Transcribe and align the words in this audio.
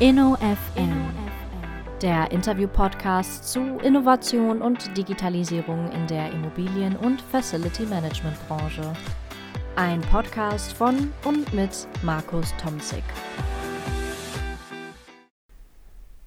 InnoFM, 0.00 1.10
der 2.00 2.30
Interview-Podcast 2.32 3.46
zu 3.52 3.60
Innovation 3.84 4.62
und 4.62 4.96
Digitalisierung 4.96 5.92
in 5.92 6.06
der 6.06 6.32
Immobilien- 6.32 6.96
und 6.96 7.20
Facility 7.20 7.84
Management-Branche. 7.84 8.94
Ein 9.76 10.00
Podcast 10.00 10.72
von 10.72 11.12
und 11.26 11.52
mit 11.52 11.86
Markus 12.02 12.54
Tomzig. 12.56 13.02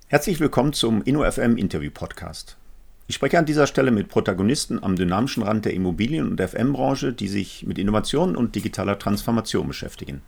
Herzlich 0.05 0.39
willkommen 0.39 0.73
zum 0.73 1.01
InnoFM 1.01 1.57
Interview-Podcast. 1.57 2.57
Ich 3.07 3.15
spreche 3.15 3.39
an 3.39 3.47
dieser 3.47 3.65
Stelle 3.65 3.89
mit 3.89 4.07
Protagonisten 4.07 4.83
am 4.83 4.95
dynamischen 4.95 5.41
Rand 5.41 5.65
der 5.65 5.73
Immobilien- 5.73 6.29
und 6.29 6.39
FM-Branche, 6.39 7.11
die 7.11 7.27
sich 7.27 7.65
mit 7.65 7.79
Innovation 7.79 8.35
und 8.35 8.53
digitaler 8.53 8.99
Transformation 8.99 9.67
beschäftigen. 9.67 10.21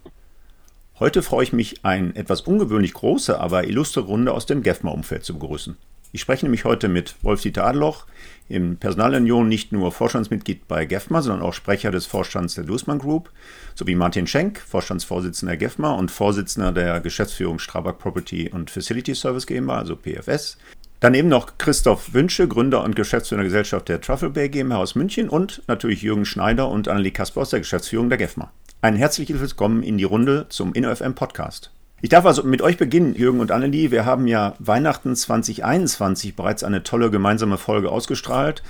Heute 0.97 1.21
freue 1.21 1.43
ich 1.43 1.51
mich, 1.51 1.83
eine 1.83 2.15
etwas 2.15 2.39
ungewöhnlich 2.39 2.93
große, 2.93 3.37
aber 3.37 3.67
illustre 3.67 3.99
Runde 3.99 4.31
aus 4.31 4.45
dem 4.45 4.63
GEFMA-Umfeld 4.63 5.25
zu 5.25 5.33
begrüßen. 5.33 5.75
Ich 6.13 6.21
spreche 6.21 6.45
nämlich 6.45 6.63
heute 6.63 6.87
mit 6.87 7.15
Wolf-Dieter 7.21 7.65
Adloch, 7.65 8.05
im 8.47 8.77
Personalunion 8.77 9.49
nicht 9.49 9.73
nur 9.73 9.91
Vorstandsmitglied 9.91 10.69
bei 10.69 10.85
GEFMA, 10.85 11.21
sondern 11.21 11.41
auch 11.45 11.53
Sprecher 11.53 11.91
des 11.91 12.05
Vorstands 12.05 12.55
der 12.55 12.63
Dußmann 12.63 12.99
Group, 12.99 13.29
sowie 13.73 13.95
Martin 13.95 14.25
Schenk, 14.25 14.57
Vorstandsvorsitzender 14.61 15.57
der 15.57 15.67
GEFMA 15.67 15.91
und 15.91 16.11
Vorsitzender 16.11 16.71
der 16.71 17.01
Geschäftsführung 17.01 17.59
Strabag 17.59 17.99
Property 17.99 18.49
und 18.49 18.71
Facility 18.71 19.15
Service 19.15 19.47
GmbH, 19.47 19.79
also 19.79 19.97
PFS. 19.97 20.57
Daneben 21.01 21.27
noch 21.27 21.57
Christoph 21.57 22.13
Wünsche, 22.13 22.47
Gründer 22.47 22.85
und 22.85 22.95
Geschäftsführer 22.95 23.41
der 23.41 23.49
Gesellschaft 23.49 23.89
der 23.89 23.99
Truffle 23.99 24.29
Bay 24.29 24.47
GmbH 24.47 24.77
aus 24.77 24.95
München 24.95 25.27
und 25.27 25.61
natürlich 25.67 26.03
Jürgen 26.03 26.23
Schneider 26.23 26.69
und 26.69 26.87
Annelie 26.87 27.11
Kasper 27.11 27.41
aus 27.41 27.49
der 27.49 27.59
Geschäftsführung 27.59 28.07
der 28.07 28.17
GEFMA. 28.17 28.49
Ein 28.85 28.97
herzliches 28.97 29.41
Willkommen 29.41 29.81
in 29.81 29.97
die 29.97 30.03
Runde 30.03 30.45
zum 30.49 30.75
InnoFM 30.75 31.15
Podcast. 31.15 31.71
Ich 32.03 32.09
darf 32.09 32.23
also 32.23 32.43
mit 32.43 32.61
euch 32.61 32.77
beginnen, 32.77 33.15
Jürgen 33.15 33.39
und 33.39 33.49
Annelie. 33.49 33.89
Wir 33.89 34.05
haben 34.05 34.27
ja 34.27 34.53
Weihnachten 34.59 35.15
2021 35.15 36.35
bereits 36.35 36.63
eine 36.63 36.83
tolle 36.83 37.09
gemeinsame 37.09 37.57
Folge 37.57 37.89
ausgestrahlt. 37.89 38.61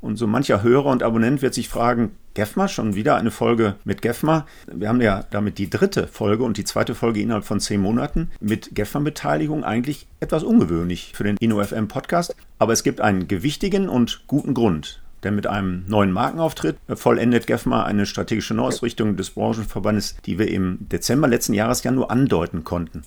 Und 0.00 0.16
so 0.16 0.26
mancher 0.26 0.62
Hörer 0.62 0.86
und 0.86 1.02
Abonnent 1.02 1.42
wird 1.42 1.52
sich 1.52 1.68
fragen, 1.68 2.12
GEFMA, 2.32 2.66
schon 2.68 2.94
wieder 2.94 3.16
eine 3.16 3.30
Folge 3.30 3.74
mit 3.84 4.00
GEFMA. 4.00 4.46
Wir 4.72 4.88
haben 4.88 5.02
ja 5.02 5.26
damit 5.30 5.58
die 5.58 5.68
dritte 5.68 6.06
Folge 6.06 6.44
und 6.44 6.56
die 6.56 6.64
zweite 6.64 6.94
Folge 6.94 7.20
innerhalb 7.20 7.44
von 7.44 7.60
zehn 7.60 7.82
Monaten 7.82 8.30
mit 8.40 8.74
GEFMA-Beteiligung 8.74 9.64
eigentlich 9.64 10.06
etwas 10.20 10.44
ungewöhnlich 10.44 11.12
für 11.14 11.24
den 11.24 11.36
InnoFM-Podcast. 11.36 12.34
Aber 12.58 12.72
es 12.72 12.84
gibt 12.84 13.02
einen 13.02 13.28
gewichtigen 13.28 13.90
und 13.90 14.22
guten 14.28 14.54
Grund. 14.54 15.02
Denn 15.24 15.34
mit 15.34 15.46
einem 15.46 15.84
neuen 15.88 16.12
Markenauftritt 16.12 16.76
vollendet 16.94 17.46
GEFMA 17.46 17.84
eine 17.84 18.06
strategische 18.06 18.54
Neuausrichtung 18.54 19.16
des 19.16 19.30
Branchenverbandes, 19.30 20.16
die 20.24 20.38
wir 20.38 20.48
im 20.48 20.78
Dezember 20.80 21.26
letzten 21.26 21.54
Jahres 21.54 21.82
ja 21.82 21.90
nur 21.90 22.10
andeuten 22.10 22.64
konnten. 22.64 23.02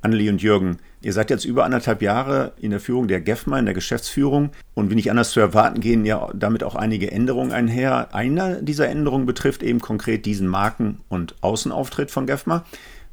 Annelie 0.00 0.30
und 0.30 0.40
Jürgen, 0.40 0.78
ihr 1.02 1.12
seid 1.12 1.30
jetzt 1.30 1.44
über 1.44 1.64
anderthalb 1.64 2.02
Jahre 2.02 2.52
in 2.60 2.70
der 2.70 2.78
Führung 2.78 3.08
der 3.08 3.20
GEFMA, 3.20 3.58
in 3.58 3.64
der 3.64 3.74
Geschäftsführung. 3.74 4.50
Und 4.74 4.90
wie 4.90 4.94
nicht 4.94 5.10
anders 5.10 5.32
zu 5.32 5.40
erwarten, 5.40 5.80
gehen 5.80 6.04
ja 6.04 6.28
damit 6.34 6.62
auch 6.62 6.76
einige 6.76 7.10
Änderungen 7.10 7.50
einher. 7.50 8.14
Eine 8.14 8.62
dieser 8.62 8.88
Änderungen 8.88 9.26
betrifft 9.26 9.64
eben 9.64 9.80
konkret 9.80 10.24
diesen 10.24 10.46
Marken- 10.46 11.00
und 11.08 11.34
Außenauftritt 11.40 12.12
von 12.12 12.26
GEFMA. 12.26 12.64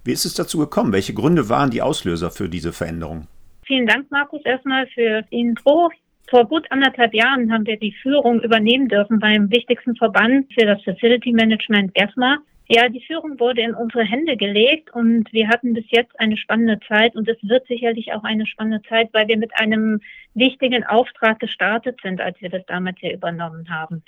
Wie 0.04 0.12
ist 0.12 0.26
es 0.26 0.36
dazu 0.36 0.60
gekommen? 0.60 0.94
Welche 0.94 1.16
Gründe 1.16 1.50
waren 1.50 1.72
die 1.72 1.82
Auslöser 1.82 2.30
für 2.30 2.50
diese 2.50 2.72
Veränderung? 2.72 3.28
Vielen 3.66 3.88
Dank, 3.88 4.12
Markus, 4.12 4.42
erstmal 4.46 4.86
für 4.94 5.24
die 5.24 5.40
Intro. 5.40 5.90
Vor 6.28 6.46
gut 6.46 6.66
anderthalb 6.72 7.14
Jahren 7.14 7.52
haben 7.52 7.68
wir 7.68 7.78
die 7.78 7.94
Führung 8.02 8.42
übernehmen 8.42 8.88
dürfen 8.88 9.20
beim 9.20 9.52
wichtigsten 9.52 9.96
Verband 9.96 10.52
für 10.54 10.66
das 10.66 10.82
Facility 10.84 11.32
Management 11.32 11.94
GEFMA. 11.94 12.40
Ja, 12.68 12.90
die 12.90 13.06
Führung 13.06 13.40
wurde 13.40 13.62
in 13.62 13.76
unsere 13.76 14.04
Hände 14.04 14.36
gelegt 14.36 14.92
und 14.92 15.32
wir 15.32 15.48
hatten 15.48 15.76
bis 15.76 15.86
jetzt 15.90 16.20
eine 16.20 16.36
spannende 16.36 16.80
Zeit 16.88 17.16
und 17.16 17.30
es 17.30 17.38
wird 17.44 17.68
sicherlich 17.68 18.12
auch 18.12 18.24
eine 18.24 18.48
spannende 18.48 18.82
Zeit, 18.90 19.10
weil 19.14 19.28
wir 19.28 19.38
mit 19.38 19.52
einem 19.60 20.02
wichtigen 20.34 20.84
Auftrag 20.84 21.40
gestartet 21.40 22.00
sind, 22.02 22.20
als 22.22 22.42
wir 22.42 22.50
das 22.50 22.66
damals 22.66 22.98
hier 23.00 23.14
übernommen 23.14 23.70
haben. 23.70 24.04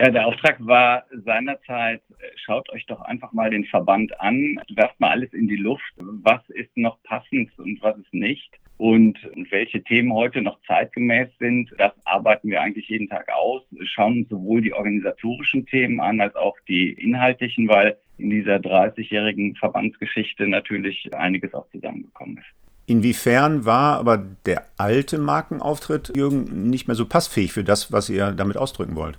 Ja, 0.00 0.10
der 0.10 0.26
Auftrag 0.26 0.56
war 0.60 1.04
seinerzeit, 1.26 2.00
schaut 2.36 2.70
euch 2.70 2.86
doch 2.86 3.02
einfach 3.02 3.32
mal 3.32 3.50
den 3.50 3.66
Verband 3.66 4.18
an, 4.18 4.58
werft 4.70 4.98
mal 4.98 5.10
alles 5.10 5.34
in 5.34 5.46
die 5.46 5.56
Luft, 5.56 5.92
was 5.98 6.40
ist 6.48 6.74
noch 6.78 7.02
passend 7.02 7.50
und 7.58 7.82
was 7.82 7.98
ist 7.98 8.14
nicht. 8.14 8.50
Und 8.76 9.18
welche 9.50 9.82
Themen 9.84 10.12
heute 10.12 10.42
noch 10.42 10.58
zeitgemäß 10.66 11.28
sind, 11.38 11.70
das 11.78 11.92
arbeiten 12.04 12.48
wir 12.48 12.60
eigentlich 12.60 12.88
jeden 12.88 13.08
Tag 13.08 13.28
aus, 13.32 13.62
schauen 13.84 14.18
uns 14.18 14.28
sowohl 14.28 14.62
die 14.62 14.72
organisatorischen 14.72 15.64
Themen 15.66 16.00
an 16.00 16.20
als 16.20 16.34
auch 16.34 16.56
die 16.68 16.92
inhaltlichen, 16.92 17.68
weil 17.68 17.96
in 18.18 18.30
dieser 18.30 18.56
30-jährigen 18.56 19.54
Verbandsgeschichte 19.56 20.48
natürlich 20.48 21.14
einiges 21.14 21.54
auch 21.54 21.68
zusammengekommen 21.70 22.38
ist. 22.38 22.46
Inwiefern 22.86 23.64
war 23.64 23.98
aber 23.98 24.18
der 24.44 24.66
alte 24.76 25.18
Markenauftritt, 25.18 26.12
Jürgen, 26.16 26.68
nicht 26.68 26.86
mehr 26.86 26.96
so 26.96 27.06
passfähig 27.06 27.52
für 27.52 27.64
das, 27.64 27.92
was 27.92 28.10
ihr 28.10 28.32
damit 28.32 28.56
ausdrücken 28.56 28.94
wollt? 28.94 29.18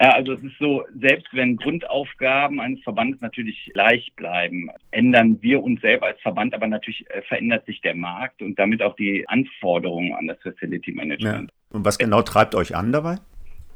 Ja, 0.00 0.10
also 0.10 0.32
es 0.32 0.42
ist 0.42 0.58
so, 0.58 0.84
selbst 1.00 1.28
wenn 1.32 1.56
Grundaufgaben 1.56 2.60
eines 2.60 2.82
Verbandes 2.82 3.20
natürlich 3.20 3.70
gleich 3.72 4.12
bleiben, 4.16 4.68
ändern 4.90 5.38
wir 5.40 5.62
uns 5.62 5.80
selber 5.82 6.06
als 6.06 6.20
Verband, 6.20 6.52
aber 6.52 6.66
natürlich 6.66 7.08
äh, 7.10 7.22
verändert 7.22 7.64
sich 7.66 7.80
der 7.80 7.94
Markt 7.94 8.42
und 8.42 8.58
damit 8.58 8.82
auch 8.82 8.96
die 8.96 9.24
Anforderungen 9.28 10.12
an 10.12 10.26
das 10.26 10.38
Facility 10.42 10.92
Management. 10.92 11.50
Ja. 11.50 11.76
Und 11.76 11.84
was 11.84 11.98
genau 11.98 12.22
treibt 12.22 12.56
euch 12.56 12.74
an 12.74 12.90
dabei? 12.90 13.16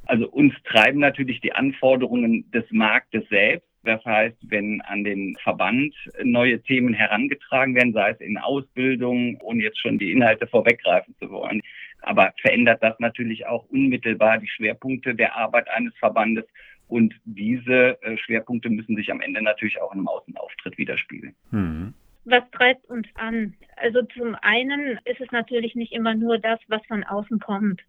Also 0.06 0.28
uns 0.28 0.54
treiben 0.64 0.98
natürlich 0.98 1.40
die 1.40 1.52
Anforderungen 1.52 2.50
des 2.50 2.64
Marktes 2.70 3.28
selbst. 3.28 3.68
Das 3.84 4.04
heißt, 4.04 4.36
wenn 4.48 4.80
an 4.82 5.04
den 5.04 5.36
Verband 5.42 5.94
neue 6.24 6.60
Themen 6.62 6.94
herangetragen 6.94 7.74
werden, 7.74 7.92
sei 7.92 8.10
es 8.10 8.20
in 8.20 8.38
Ausbildung, 8.38 9.38
ohne 9.40 9.62
jetzt 9.62 9.80
schon 9.80 9.98
die 9.98 10.10
Inhalte 10.10 10.46
vorweggreifen 10.46 11.14
zu 11.20 11.30
wollen, 11.30 11.60
aber 12.02 12.32
verändert 12.40 12.82
das 12.82 12.98
natürlich 12.98 13.46
auch 13.46 13.64
unmittelbar 13.70 14.38
die 14.38 14.48
Schwerpunkte 14.48 15.14
der 15.14 15.36
Arbeit 15.36 15.68
eines 15.70 15.96
Verbandes. 15.98 16.44
Und 16.88 17.14
diese 17.24 18.00
äh, 18.02 18.16
Schwerpunkte 18.16 18.70
müssen 18.70 18.96
sich 18.96 19.10
am 19.10 19.20
Ende 19.20 19.42
natürlich 19.42 19.80
auch 19.80 19.92
in 19.92 19.98
einem 19.98 20.08
Außenauftritt 20.08 20.78
widerspiegeln. 20.78 21.34
Mhm. 21.50 21.94
Was 22.24 22.42
treibt 22.50 22.84
uns 22.86 23.06
an? 23.14 23.54
Also 23.76 24.02
zum 24.02 24.36
einen 24.42 24.98
ist 25.04 25.20
es 25.20 25.30
natürlich 25.30 25.74
nicht 25.74 25.92
immer 25.92 26.14
nur 26.14 26.38
das, 26.38 26.58
was 26.68 26.84
von 26.86 27.04
außen 27.04 27.38
kommt, 27.40 27.82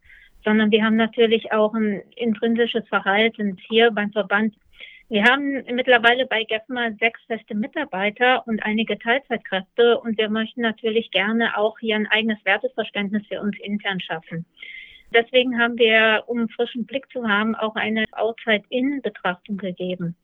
sondern 0.44 0.72
wir 0.72 0.84
haben 0.84 0.96
natürlich 0.96 1.52
auch 1.52 1.74
ein 1.74 2.02
intrinsisches 2.16 2.88
Verhalten 2.88 3.58
hier 3.68 3.92
beim 3.92 4.12
Verband 4.12 4.54
wir 5.10 5.24
haben 5.24 5.64
mittlerweile 5.74 6.28
bei 6.28 6.44
GEFMA 6.44 6.92
sechs 7.00 7.20
feste 7.26 7.56
Mitarbeiter 7.56 8.46
und 8.48 8.64
einige 8.64 8.98
Teilzeitkräfte 9.00 10.00
und 10.00 10.20
wir 10.20 10.30
möchten 10.30 10.62
natürlich 10.62 11.10
gerne 11.10 11.58
auch 11.58 11.80
hier 11.80 11.96
ein 11.96 12.06
eigenes 12.06 12.38
Werteverständnis 12.46 13.26
für 13.28 13.42
uns 13.42 13.58
intern 13.60 14.00
schaffen. 14.00 14.46
Deswegen 15.12 15.60
haben 15.60 15.80
wir, 15.80 16.26
um 16.28 16.48
frischen 16.50 16.86
Blick 16.86 17.10
zu 17.12 17.28
haben, 17.28 17.56
auch 17.56 17.76
eine 17.76 18.06
Outside-In-Betrachtung 18.12 19.58
gegeben. 19.58 20.16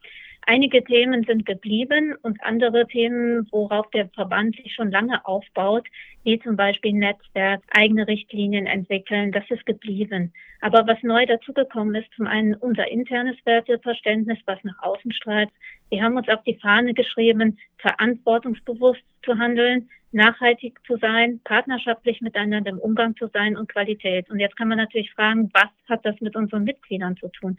Einige 0.47 0.83
Themen 0.83 1.23
sind 1.23 1.47
geblieben 1.47 2.13
und 2.21 2.43
andere 2.43 2.85
Themen, 2.85 3.47
worauf 3.51 3.89
der 3.89 4.09
Verband 4.09 4.55
sich 4.55 4.75
schon 4.75 4.91
lange 4.91 5.25
aufbaut, 5.25 5.87
wie 6.23 6.37
zum 6.39 6.55
Beispiel 6.55 6.93
Netzwerk, 6.93 7.63
eigene 7.71 8.07
Richtlinien 8.07 8.67
entwickeln, 8.67 9.31
das 9.31 9.43
ist 9.49 9.65
geblieben. 9.65 10.31
Aber 10.61 10.85
was 10.85 11.01
neu 11.01 11.25
dazugekommen 11.25 11.95
ist, 11.95 12.13
zum 12.15 12.27
einen 12.27 12.53
unser 12.53 12.87
internes 12.87 13.37
Werteverständnis, 13.43 14.37
was 14.45 14.63
nach 14.63 14.77
außen 14.83 15.11
strahlt. 15.13 15.49
Wir 15.89 16.03
haben 16.03 16.15
uns 16.15 16.29
auf 16.29 16.43
die 16.43 16.59
Fahne 16.61 16.93
geschrieben, 16.93 17.57
verantwortungsbewusst 17.79 19.03
zu 19.23 19.39
handeln, 19.39 19.89
nachhaltig 20.11 20.79
zu 20.85 20.97
sein, 20.97 21.41
partnerschaftlich 21.43 22.21
miteinander 22.21 22.69
im 22.69 22.77
Umgang 22.77 23.15
zu 23.15 23.27
sein 23.33 23.57
und 23.57 23.67
Qualität. 23.67 24.29
Und 24.29 24.39
jetzt 24.39 24.57
kann 24.57 24.67
man 24.67 24.77
natürlich 24.77 25.11
fragen, 25.11 25.49
was 25.53 25.71
hat 25.89 26.05
das 26.05 26.21
mit 26.21 26.35
unseren 26.35 26.65
Mitgliedern 26.65 27.17
zu 27.17 27.29
tun? 27.29 27.57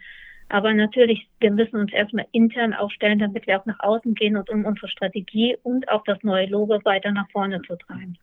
Aber 0.49 0.73
natürlich, 0.73 1.27
wir 1.39 1.51
müssen 1.51 1.75
uns 1.75 1.91
erstmal 1.91 2.25
intern 2.31 2.73
aufstellen, 2.73 3.19
damit 3.19 3.47
wir 3.47 3.59
auch 3.59 3.65
nach 3.65 3.79
außen 3.79 4.15
gehen 4.15 4.37
und 4.37 4.49
um 4.49 4.65
unsere 4.65 4.87
Strategie 4.87 5.57
und 5.63 5.89
auch 5.89 6.03
das 6.05 6.23
neue 6.23 6.47
Logo 6.47 6.79
weiter 6.85 7.11
nach 7.11 7.29
vorne 7.31 7.61
zu 7.63 7.75
treiben. 7.75 8.17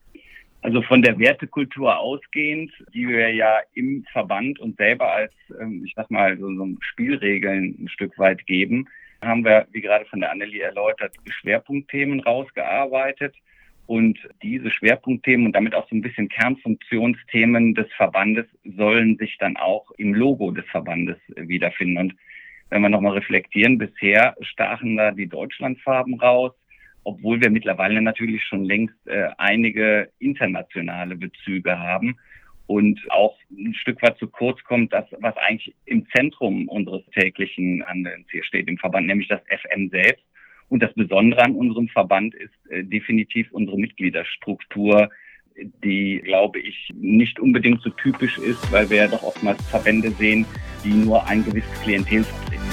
Also 0.62 0.80
von 0.80 1.02
der 1.02 1.18
Wertekultur 1.18 1.98
ausgehend, 1.98 2.72
die 2.94 3.06
wir 3.06 3.34
ja 3.34 3.58
im 3.74 4.06
Verband 4.12 4.58
und 4.58 4.78
selber 4.78 5.12
als, 5.12 5.32
ähm, 5.60 5.82
ich 5.84 5.92
sag 5.94 6.10
mal, 6.10 6.38
so, 6.38 6.50
so 6.54 6.66
Spielregeln 6.80 7.76
ein 7.78 7.88
Stück 7.88 8.18
weit 8.18 8.46
geben, 8.46 8.88
haben 9.20 9.44
wir, 9.44 9.66
wie 9.72 9.82
gerade 9.82 10.06
von 10.06 10.20
der 10.20 10.30
Annelie 10.30 10.62
erläutert, 10.62 11.14
Schwerpunktthemen 11.26 12.20
rausgearbeitet 12.20 13.34
und 13.86 14.18
diese 14.42 14.70
Schwerpunktthemen 14.70 15.46
und 15.46 15.52
damit 15.52 15.74
auch 15.74 15.88
so 15.88 15.96
ein 15.96 16.00
bisschen 16.00 16.28
Kernfunktionsthemen 16.28 17.74
des 17.74 17.86
Verbandes 17.96 18.46
sollen 18.64 19.16
sich 19.18 19.36
dann 19.38 19.56
auch 19.56 19.90
im 19.98 20.14
Logo 20.14 20.50
des 20.50 20.64
Verbandes 20.66 21.18
wiederfinden. 21.36 21.98
Und 21.98 22.16
wenn 22.70 22.82
wir 22.82 22.88
nochmal 22.88 23.12
reflektieren, 23.12 23.78
bisher 23.78 24.34
stachen 24.40 24.96
da 24.96 25.10
die 25.10 25.26
Deutschlandfarben 25.26 26.14
raus, 26.14 26.52
obwohl 27.04 27.40
wir 27.42 27.50
mittlerweile 27.50 28.00
natürlich 28.00 28.42
schon 28.44 28.64
längst 28.64 28.96
äh, 29.06 29.28
einige 29.36 30.10
internationale 30.18 31.16
Bezüge 31.16 31.78
haben 31.78 32.16
und 32.66 32.98
auch 33.10 33.36
ein 33.50 33.74
Stück 33.74 34.00
weit 34.00 34.16
zu 34.16 34.26
kurz 34.28 34.62
kommt, 34.64 34.94
das, 34.94 35.04
was 35.18 35.36
eigentlich 35.36 35.74
im 35.84 36.06
Zentrum 36.16 36.66
unseres 36.68 37.04
täglichen 37.10 37.84
Handelns 37.86 38.26
hier 38.30 38.42
steht 38.44 38.68
im 38.68 38.78
Verband, 38.78 39.06
nämlich 39.06 39.28
das 39.28 39.42
FM 39.42 39.90
selbst 39.90 40.24
Und 40.68 40.82
das 40.82 40.92
Besondere 40.94 41.42
an 41.42 41.54
unserem 41.54 41.88
Verband 41.88 42.34
ist 42.34 42.52
äh, 42.70 42.82
definitiv 42.84 43.50
unsere 43.52 43.78
Mitgliederstruktur, 43.78 45.10
die, 45.84 46.20
glaube 46.24 46.58
ich, 46.58 46.90
nicht 46.94 47.38
unbedingt 47.38 47.80
so 47.82 47.90
typisch 47.90 48.38
ist, 48.38 48.72
weil 48.72 48.90
wir 48.90 48.96
ja 48.98 49.08
doch 49.08 49.22
oftmals 49.22 49.62
Verbände 49.70 50.10
sehen, 50.10 50.44
die 50.84 50.90
nur 50.90 51.26
ein 51.26 51.44
gewisses 51.44 51.82
Klientel 51.82 52.24
vertreten. 52.24 52.63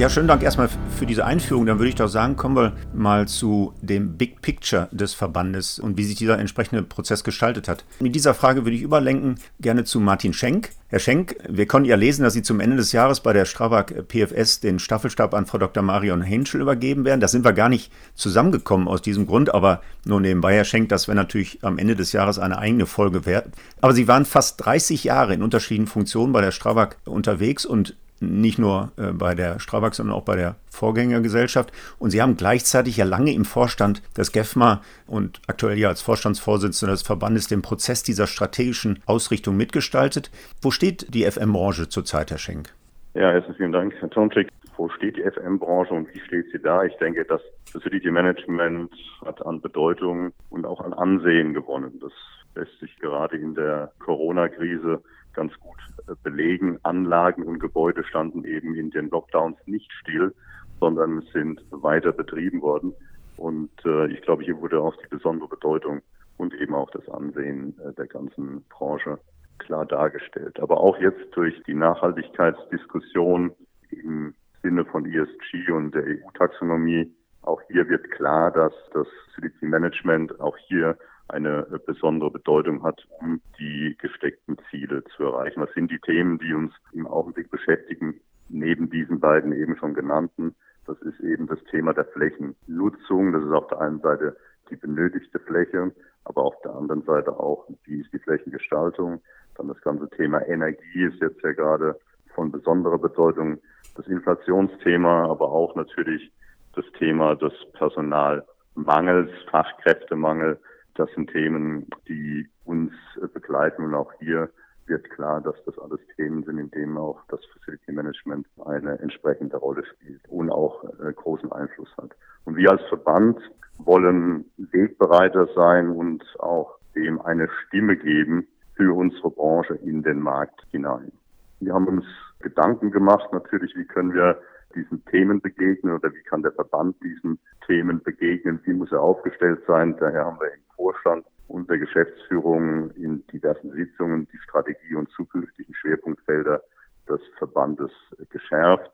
Ja, 0.00 0.08
schönen 0.08 0.28
Dank 0.28 0.42
erstmal 0.42 0.70
für 0.96 1.04
diese 1.04 1.26
Einführung. 1.26 1.66
Dann 1.66 1.78
würde 1.78 1.90
ich 1.90 1.94
doch 1.94 2.08
sagen, 2.08 2.34
kommen 2.34 2.56
wir 2.56 2.72
mal 2.94 3.28
zu 3.28 3.74
dem 3.82 4.16
Big 4.16 4.40
Picture 4.40 4.88
des 4.92 5.12
Verbandes 5.12 5.78
und 5.78 5.98
wie 5.98 6.04
sich 6.04 6.16
dieser 6.16 6.38
entsprechende 6.38 6.82
Prozess 6.82 7.22
gestaltet 7.22 7.68
hat. 7.68 7.84
Mit 8.00 8.14
dieser 8.14 8.32
Frage 8.32 8.64
würde 8.64 8.76
ich 8.76 8.82
überlenken 8.82 9.34
gerne 9.60 9.84
zu 9.84 10.00
Martin 10.00 10.32
Schenk. 10.32 10.70
Herr 10.88 11.00
Schenk, 11.00 11.36
wir 11.46 11.66
konnten 11.66 11.86
ja 11.86 11.96
lesen, 11.96 12.22
dass 12.22 12.32
Sie 12.32 12.40
zum 12.40 12.60
Ende 12.60 12.76
des 12.76 12.92
Jahres 12.92 13.20
bei 13.20 13.34
der 13.34 13.44
Strabag 13.44 13.92
PFS 14.08 14.60
den 14.60 14.78
Staffelstab 14.78 15.34
an 15.34 15.44
Frau 15.44 15.58
Dr. 15.58 15.82
Marion 15.82 16.22
Henschel 16.22 16.62
übergeben 16.62 17.04
werden. 17.04 17.20
Da 17.20 17.28
sind 17.28 17.44
wir 17.44 17.52
gar 17.52 17.68
nicht 17.68 17.92
zusammengekommen 18.14 18.88
aus 18.88 19.02
diesem 19.02 19.26
Grund, 19.26 19.52
aber 19.52 19.82
nur 20.06 20.22
nebenbei, 20.22 20.54
Herr 20.54 20.64
Schenk, 20.64 20.88
das 20.88 21.08
wäre 21.08 21.16
natürlich 21.16 21.58
am 21.60 21.76
Ende 21.76 21.94
des 21.94 22.12
Jahres 22.12 22.38
eine 22.38 22.56
eigene 22.56 22.86
Folge 22.86 23.26
wert. 23.26 23.48
Aber 23.82 23.92
Sie 23.92 24.08
waren 24.08 24.24
fast 24.24 24.64
30 24.64 25.04
Jahre 25.04 25.34
in 25.34 25.42
unterschiedlichen 25.42 25.88
Funktionen 25.88 26.32
bei 26.32 26.40
der 26.40 26.52
Strabag 26.52 26.96
unterwegs 27.04 27.66
und 27.66 27.96
nicht 28.20 28.58
nur 28.58 28.92
äh, 28.96 29.12
bei 29.12 29.34
der 29.34 29.58
Strabag, 29.58 29.94
sondern 29.94 30.14
auch 30.14 30.24
bei 30.24 30.36
der 30.36 30.56
Vorgängergesellschaft. 30.70 31.72
Und 31.98 32.10
Sie 32.10 32.22
haben 32.22 32.36
gleichzeitig 32.36 32.98
ja 32.98 33.04
lange 33.04 33.32
im 33.32 33.44
Vorstand 33.44 34.02
des 34.16 34.32
GEFMA 34.32 34.82
und 35.06 35.40
aktuell 35.46 35.78
ja 35.78 35.88
als 35.88 36.02
Vorstandsvorsitzender 36.02 36.92
des 36.92 37.02
Verbandes 37.02 37.48
den 37.48 37.62
Prozess 37.62 38.02
dieser 38.02 38.26
strategischen 38.26 39.02
Ausrichtung 39.06 39.56
mitgestaltet. 39.56 40.30
Wo 40.62 40.70
steht 40.70 41.12
die 41.14 41.24
FM-Branche 41.24 41.88
zurzeit, 41.88 42.30
Herr 42.30 42.38
Schenk? 42.38 42.68
Ja, 43.14 43.32
erstens 43.32 43.56
vielen 43.56 43.72
Dank, 43.72 43.94
Herr 43.98 44.10
Tomczyk. 44.10 44.48
Wo 44.76 44.88
steht 44.90 45.16
die 45.16 45.22
FM-Branche 45.22 45.92
und 45.92 46.08
wie 46.14 46.20
steht 46.20 46.46
sie 46.52 46.58
da? 46.58 46.84
Ich 46.84 46.96
denke, 46.98 47.24
das 47.24 47.40
Facility 47.72 48.10
Management 48.10 48.92
hat 49.24 49.44
an 49.44 49.60
Bedeutung 49.60 50.32
und 50.48 50.64
auch 50.64 50.80
an 50.80 50.92
Ansehen 50.94 51.52
gewonnen. 51.52 52.00
Das 52.00 52.12
lässt 52.54 52.78
sich 52.80 52.96
gerade 52.98 53.36
in 53.36 53.54
der 53.54 53.92
Corona-Krise 53.98 55.02
ganz 55.32 55.52
gut 55.60 55.78
äh, 56.08 56.14
belegen. 56.22 56.78
Anlagen 56.82 57.44
und 57.44 57.58
Gebäude 57.58 58.04
standen 58.04 58.44
eben 58.44 58.74
in 58.74 58.90
den 58.90 59.10
Lockdowns 59.10 59.58
nicht 59.66 59.90
still, 59.92 60.34
sondern 60.78 61.22
sind 61.32 61.62
weiter 61.70 62.12
betrieben 62.12 62.62
worden. 62.62 62.94
Und 63.36 63.70
äh, 63.84 64.06
ich 64.08 64.20
glaube, 64.22 64.42
hier 64.44 64.60
wurde 64.60 64.80
auch 64.80 64.96
die 64.96 65.08
besondere 65.08 65.48
Bedeutung 65.48 66.00
und 66.36 66.54
eben 66.54 66.74
auch 66.74 66.90
das 66.90 67.08
Ansehen 67.08 67.78
äh, 67.80 67.92
der 67.94 68.06
ganzen 68.06 68.64
Branche 68.68 69.18
klar 69.58 69.86
dargestellt. 69.86 70.58
Aber 70.60 70.80
auch 70.80 70.98
jetzt 70.98 71.34
durch 71.36 71.54
die 71.66 71.74
Nachhaltigkeitsdiskussion 71.74 73.52
im 73.90 74.34
Sinne 74.62 74.84
von 74.84 75.06
ESG 75.06 75.70
und 75.70 75.94
der 75.94 76.04
EU-Taxonomie, 76.04 77.12
auch 77.42 77.60
hier 77.68 77.88
wird 77.88 78.10
klar, 78.10 78.50
dass 78.50 78.72
das 78.92 79.06
Facility 79.34 79.66
Management 79.66 80.38
auch 80.40 80.56
hier 80.68 80.98
eine 81.30 81.62
besondere 81.86 82.30
Bedeutung 82.30 82.82
hat, 82.82 83.06
um 83.20 83.40
die 83.58 83.96
gesteckten 83.98 84.56
Ziele 84.70 85.04
zu 85.16 85.24
erreichen. 85.24 85.60
Was 85.60 85.72
sind 85.74 85.90
die 85.90 85.98
Themen, 85.98 86.38
die 86.38 86.52
uns 86.52 86.72
im 86.92 87.06
Augenblick 87.06 87.50
beschäftigen, 87.50 88.20
neben 88.48 88.90
diesen 88.90 89.20
beiden 89.20 89.52
eben 89.52 89.76
schon 89.76 89.94
genannten? 89.94 90.54
Das 90.86 91.00
ist 91.02 91.20
eben 91.20 91.46
das 91.46 91.62
Thema 91.70 91.94
der 91.94 92.06
Flächennutzung. 92.06 93.32
Das 93.32 93.44
ist 93.44 93.52
auf 93.52 93.68
der 93.68 93.80
einen 93.80 94.00
Seite 94.00 94.36
die 94.70 94.76
benötigte 94.76 95.38
Fläche, 95.38 95.92
aber 96.24 96.42
auf 96.42 96.54
der 96.62 96.74
anderen 96.74 97.02
Seite 97.02 97.38
auch, 97.38 97.68
wie 97.84 98.00
ist 98.00 98.12
die 98.12 98.18
Flächengestaltung. 98.18 99.20
Dann 99.56 99.68
das 99.68 99.80
ganze 99.82 100.08
Thema 100.10 100.46
Energie 100.46 101.04
ist 101.04 101.20
jetzt 101.20 101.42
ja 101.42 101.52
gerade 101.52 101.98
von 102.34 102.50
besonderer 102.50 102.98
Bedeutung. 102.98 103.58
Das 103.96 104.06
Inflationsthema, 104.06 105.28
aber 105.28 105.50
auch 105.50 105.74
natürlich 105.74 106.30
das 106.74 106.84
Thema 106.98 107.34
des 107.34 107.52
Personalmangels, 107.72 109.30
Fachkräftemangel, 109.50 110.58
das 111.00 111.10
sind 111.14 111.30
Themen, 111.30 111.86
die 112.08 112.46
uns 112.64 112.92
begleiten 113.32 113.84
und 113.84 113.94
auch 113.94 114.12
hier 114.20 114.50
wird 114.86 115.08
klar, 115.10 115.40
dass 115.40 115.54
das 115.64 115.78
alles 115.78 116.00
Themen 116.16 116.42
sind, 116.44 116.58
in 116.58 116.70
denen 116.72 116.98
auch 116.98 117.22
das 117.28 117.40
Facility 117.46 117.92
Management 117.92 118.46
eine 118.66 118.98
entsprechende 118.98 119.56
Rolle 119.56 119.84
spielt 119.86 120.20
und 120.28 120.50
auch 120.50 120.84
äh, 120.84 121.12
großen 121.12 121.50
Einfluss 121.52 121.88
hat. 121.96 122.10
Und 122.44 122.56
wir 122.56 122.70
als 122.70 122.82
Verband 122.88 123.38
wollen 123.78 124.44
Wegbereiter 124.58 125.48
sein 125.54 125.88
und 125.88 126.22
auch 126.40 126.78
dem 126.94 127.20
eine 127.22 127.48
Stimme 127.66 127.96
geben 127.96 128.46
für 128.74 128.94
unsere 128.94 129.30
Branche 129.30 129.76
in 129.76 130.02
den 130.02 130.20
Markt 130.20 130.60
hinein. 130.70 131.12
Wir 131.60 131.72
haben 131.72 131.86
uns 131.86 132.04
Gedanken 132.40 132.90
gemacht, 132.90 133.32
natürlich, 133.32 133.74
wie 133.76 133.84
können 133.86 134.12
wir 134.12 134.38
diesen 134.74 135.04
Themen 135.06 135.40
begegnen 135.40 135.94
oder 135.94 136.12
wie 136.12 136.22
kann 136.24 136.42
der 136.42 136.52
Verband 136.52 136.96
diesen 137.02 137.38
Themen 137.66 138.02
begegnen, 138.02 138.60
wie 138.64 138.72
muss 138.72 138.92
er 138.92 139.00
aufgestellt 139.00 139.60
sein. 139.66 139.96
Daher 139.98 140.26
haben 140.26 140.38
wir 140.40 140.50
Vorstand 140.80 141.26
und 141.48 141.68
der 141.68 141.78
Geschäftsführung 141.78 142.90
in 142.92 143.22
diversen 143.26 143.70
Sitzungen 143.72 144.26
die 144.32 144.38
Strategie 144.38 144.94
und 144.94 145.10
zukünftigen 145.10 145.74
Schwerpunktfelder 145.74 146.62
des 147.06 147.20
Verbandes 147.36 147.90
geschärft. 148.30 148.90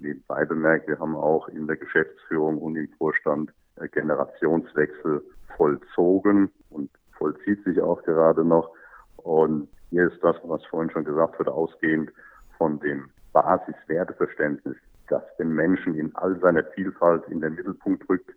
Nebenbei 0.00 0.44
bemerkt, 0.44 0.86
wir 0.86 0.98
haben 0.98 1.16
auch 1.16 1.48
in 1.48 1.66
der 1.66 1.78
Geschäftsführung 1.78 2.58
und 2.58 2.76
im 2.76 2.88
Vorstand 2.98 3.50
Generationswechsel 3.92 5.22
vollzogen 5.56 6.50
und 6.68 6.90
vollzieht 7.16 7.64
sich 7.64 7.80
auch 7.80 8.02
gerade 8.02 8.44
noch. 8.44 8.70
Und 9.16 9.68
hier 9.88 10.12
ist 10.12 10.22
das, 10.22 10.36
was 10.42 10.62
vorhin 10.66 10.90
schon 10.90 11.04
gesagt 11.04 11.38
wurde, 11.38 11.52
ausgehend 11.52 12.12
von 12.58 12.78
dem 12.80 13.08
Basiswerteverständnis, 13.32 14.76
das 15.08 15.22
den 15.38 15.54
Menschen 15.54 15.94
in 15.94 16.14
all 16.16 16.38
seiner 16.40 16.64
Vielfalt 16.74 17.26
in 17.28 17.40
den 17.40 17.54
Mittelpunkt 17.54 18.06
rückt, 18.10 18.30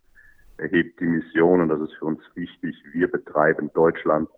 erhebt 0.63 0.99
die 0.99 1.05
Mission, 1.05 1.61
und 1.61 1.69
das 1.69 1.81
ist 1.81 1.93
für 1.95 2.05
uns 2.05 2.21
wichtig, 2.35 2.75
wir 2.93 3.11
betreiben 3.11 3.69
Deutschland 3.73 4.29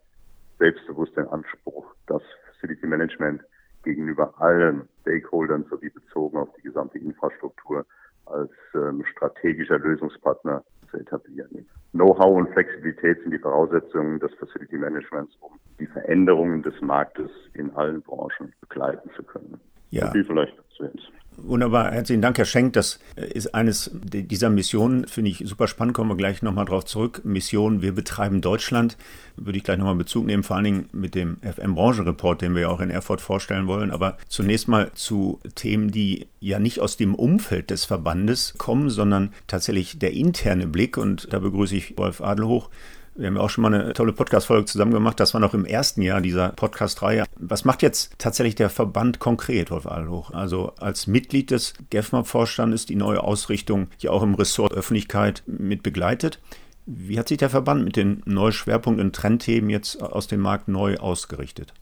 selbstbewusst 0.58 1.16
den 1.16 1.28
Anspruch, 1.28 1.86
das 2.08 2.22
Facility 2.48 2.88
Management 2.88 3.42
gegenüber 3.84 4.34
allen 4.42 4.90
Stakeholdern 5.02 5.66
sowie 5.70 5.90
bezogen 5.90 6.38
auf 6.38 6.50
die 6.58 6.64
gesamte 6.64 6.98
Infrastruktur 6.98 7.86
als 8.26 8.52
ähm, 8.74 9.06
strategischer 9.12 9.78
Lösungspartner 9.78 10.64
zu 10.90 10.98
etablieren. 10.98 11.68
Know-how 11.92 12.38
und 12.38 12.52
Flexibilität 12.54 13.22
sind 13.22 13.32
die 13.32 13.40
Voraussetzungen 13.40 14.20
des 14.20 14.34
Facility 14.36 14.78
Managements, 14.78 15.38
um 15.42 15.52
die 15.80 15.86
Veränderungen 15.86 16.64
des 16.64 16.80
Marktes 16.82 17.30
in 17.54 17.70
allen 17.76 18.02
Branchen 18.02 18.52
begleiten 18.62 19.10
zu 19.16 19.24
können. 19.24 19.60
Ja. 19.92 20.12
So 20.12 20.24
vielleicht 20.24 20.58
jetzt. 20.80 21.12
Wunderbar, 21.38 21.92
herzlichen 21.92 22.22
Dank, 22.22 22.38
Herr 22.38 22.46
Schenk. 22.46 22.74
Das 22.74 23.00
ist 23.16 23.54
eines 23.54 23.92
dieser 23.94 24.50
Missionen, 24.50 25.06
finde 25.08 25.32
ich 25.32 25.44
super 25.46 25.68
spannend, 25.68 25.94
kommen 25.94 26.10
wir 26.10 26.16
gleich 26.16 26.42
nochmal 26.42 26.66
drauf 26.66 26.86
zurück. 26.86 27.22
Mission, 27.24 27.82
wir 27.82 27.94
betreiben 27.94 28.42
Deutschland, 28.42 28.98
würde 29.36 29.58
ich 29.58 29.64
gleich 29.64 29.78
nochmal 29.78 29.96
Bezug 29.96 30.26
nehmen, 30.26 30.44
vor 30.44 30.56
allen 30.56 30.66
Dingen 30.66 30.90
mit 30.94 31.14
dem 31.14 31.38
FM-Branchen-Report, 31.42 32.42
den 32.42 32.56
wir 32.56 32.64
ja 32.64 32.70
auch 32.70 32.80
in 32.80 32.90
Erfurt 32.90 33.22
vorstellen 33.22 33.68
wollen. 33.68 33.92
Aber 33.92 34.18
zunächst 34.30 34.68
mal 34.68 34.92
zu 34.94 35.40
Themen, 35.56 35.92
die 35.92 36.28
ja 36.40 36.60
nicht 36.60 36.80
aus 36.80 36.96
dem 36.96 37.14
Umfeld 37.14 37.70
des 37.70 37.86
Verbandes 37.86 38.56
kommen, 38.58 38.90
sondern 38.90 39.34
tatsächlich 39.48 40.00
der 40.00 40.14
interne 40.14 40.68
Blick. 40.68 40.98
Und 40.98 41.34
da 41.34 41.40
begrüße 41.40 41.76
ich 41.76 41.98
Wolf 41.98 42.22
Adelhoch, 42.22 42.70
wir 43.16 43.28
haben 43.28 43.36
ja 43.36 43.42
auch 43.42 43.50
schon 43.50 43.62
mal 43.62 43.74
eine 43.74 43.94
tolle 43.94 44.12
Podcast-Folge 44.12 44.66
zusammen 44.66 44.92
gemacht. 44.92 45.20
Das 45.20 45.34
war 45.34 45.42
noch 45.42 45.54
im 45.54 45.66
ersten 45.66 46.02
Jahr 46.02 46.20
dieser 46.20 46.50
Podcast-Reihe. 46.50 47.26
Was 47.38 47.64
macht 47.64 47.82
jetzt 47.82 48.14
tatsächlich 48.18 48.56
der 48.56 48.70
Verband 48.70 49.20
konkret, 49.20 49.72
Wolf 49.72 49.88
Allhoch? 49.88 50.32
Also 50.32 50.74
als 50.80 51.08
Mitglied 51.08 51.52
des 51.52 51.74
GEFMA-Vorstandes 51.90 52.86
die 52.86 52.96
neue 52.96 53.24
Ausrichtung 53.24 53.88
ja 54.00 54.12
auch 54.12 54.22
im 54.22 54.36
Ressort 54.36 54.74
Öffentlichkeit 54.74 55.44
mit 55.48 55.82
begleitet. 55.82 56.40
Wie 56.86 57.18
hat 57.18 57.30
sich 57.30 57.38
der 57.38 57.50
Verband 57.50 57.86
mit 57.86 57.96
den 57.96 58.22
neuen 58.26 58.52
Schwerpunkten 58.52 59.08
und 59.08 59.16
Trendthemen 59.16 59.70
jetzt 59.70 60.02
aus 60.02 60.28
dem 60.28 60.42
Markt 60.42 60.68
neu 60.68 60.98
ausgerichtet? 60.98 61.74